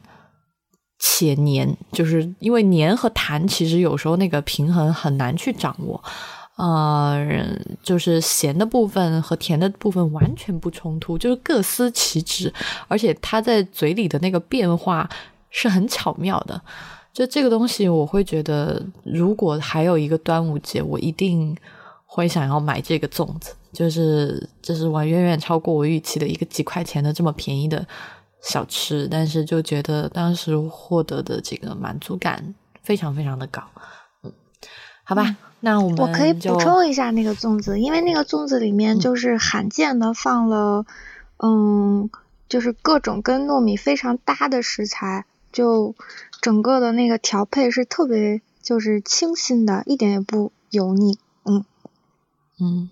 [0.99, 6.03] 且黏，就是因为黏和弹其实有时候那个平衡很难去掌握。
[6.61, 12.53] 呃，就是咸的部分和甜的部分完全不冲突，就是各司其职，
[12.87, 15.09] 而且它在嘴里的那个变化
[15.49, 16.61] 是很巧妙的。
[17.15, 21.57] 就这个东西，我会觉得，如果还有一个端午节，我一定
[22.05, 23.55] 会想要买这个粽子。
[23.73, 27.87] 就是这是完远远超过我预期的一个几块钱的这么便宜的
[28.43, 33.63] 小吃，但是就觉得当时获得的这个满足感非常非常的高。
[34.23, 34.31] 嗯，
[35.05, 35.37] 好吧。
[35.61, 40.87] 那我们我可以补充一下那个粽子，因为那个粽子里面就是罕见的放了，
[41.39, 42.09] 嗯，
[42.49, 45.95] 就是各种跟糯米非常搭的食材，就
[46.41, 51.65] 整个的那个调配是特别就是清新的，一点也不油腻，嗯
[52.59, 52.89] 嗯，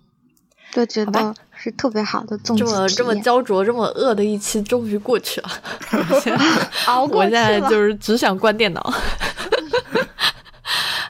[0.73, 2.65] 就觉得是特别好的粽子。
[2.65, 5.49] 这么这么焦灼、这么饿的一期终于过去了
[6.87, 7.41] 熬过去了。
[7.41, 8.93] 我现在就是只想关电脑。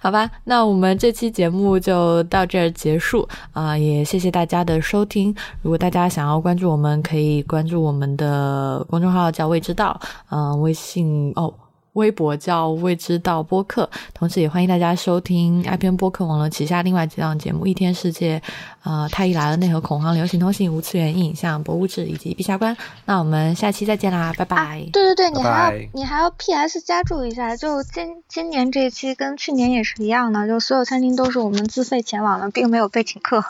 [0.01, 3.77] 好吧，那我们这期节目就到这儿结束啊！
[3.77, 5.35] 也谢谢大家的收听。
[5.63, 11.53] 如果大家想要关注我们，可以关注我们的公众号叫“未知道”，嗯，微信哦。
[11.99, 18.41] 微博叫未知道播客，同时也欢迎大家收听 IPN 播客网络旗下另外几档节目：一天世界、
[18.85, 22.77] 呃太医来了、内核恐慌、流行通信、无次元影像、博物志以及陛下观。
[23.05, 24.89] 那我们下期再见啦，拜拜！
[24.93, 33.45] 对对对，你还要你还要 PS 加注一下，就今今年这一期跟去年也是一样的，就所有餐厅都是我们自费前往的，并没有被请客。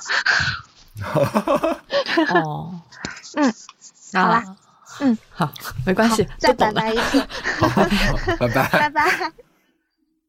[2.33, 2.81] 哦，
[3.37, 3.55] 嗯，
[4.15, 4.57] 好啦，
[5.01, 5.51] 嗯，好，
[5.87, 7.25] 没关系，再拜拜一次，
[8.39, 9.48] 拜拜，拜拜。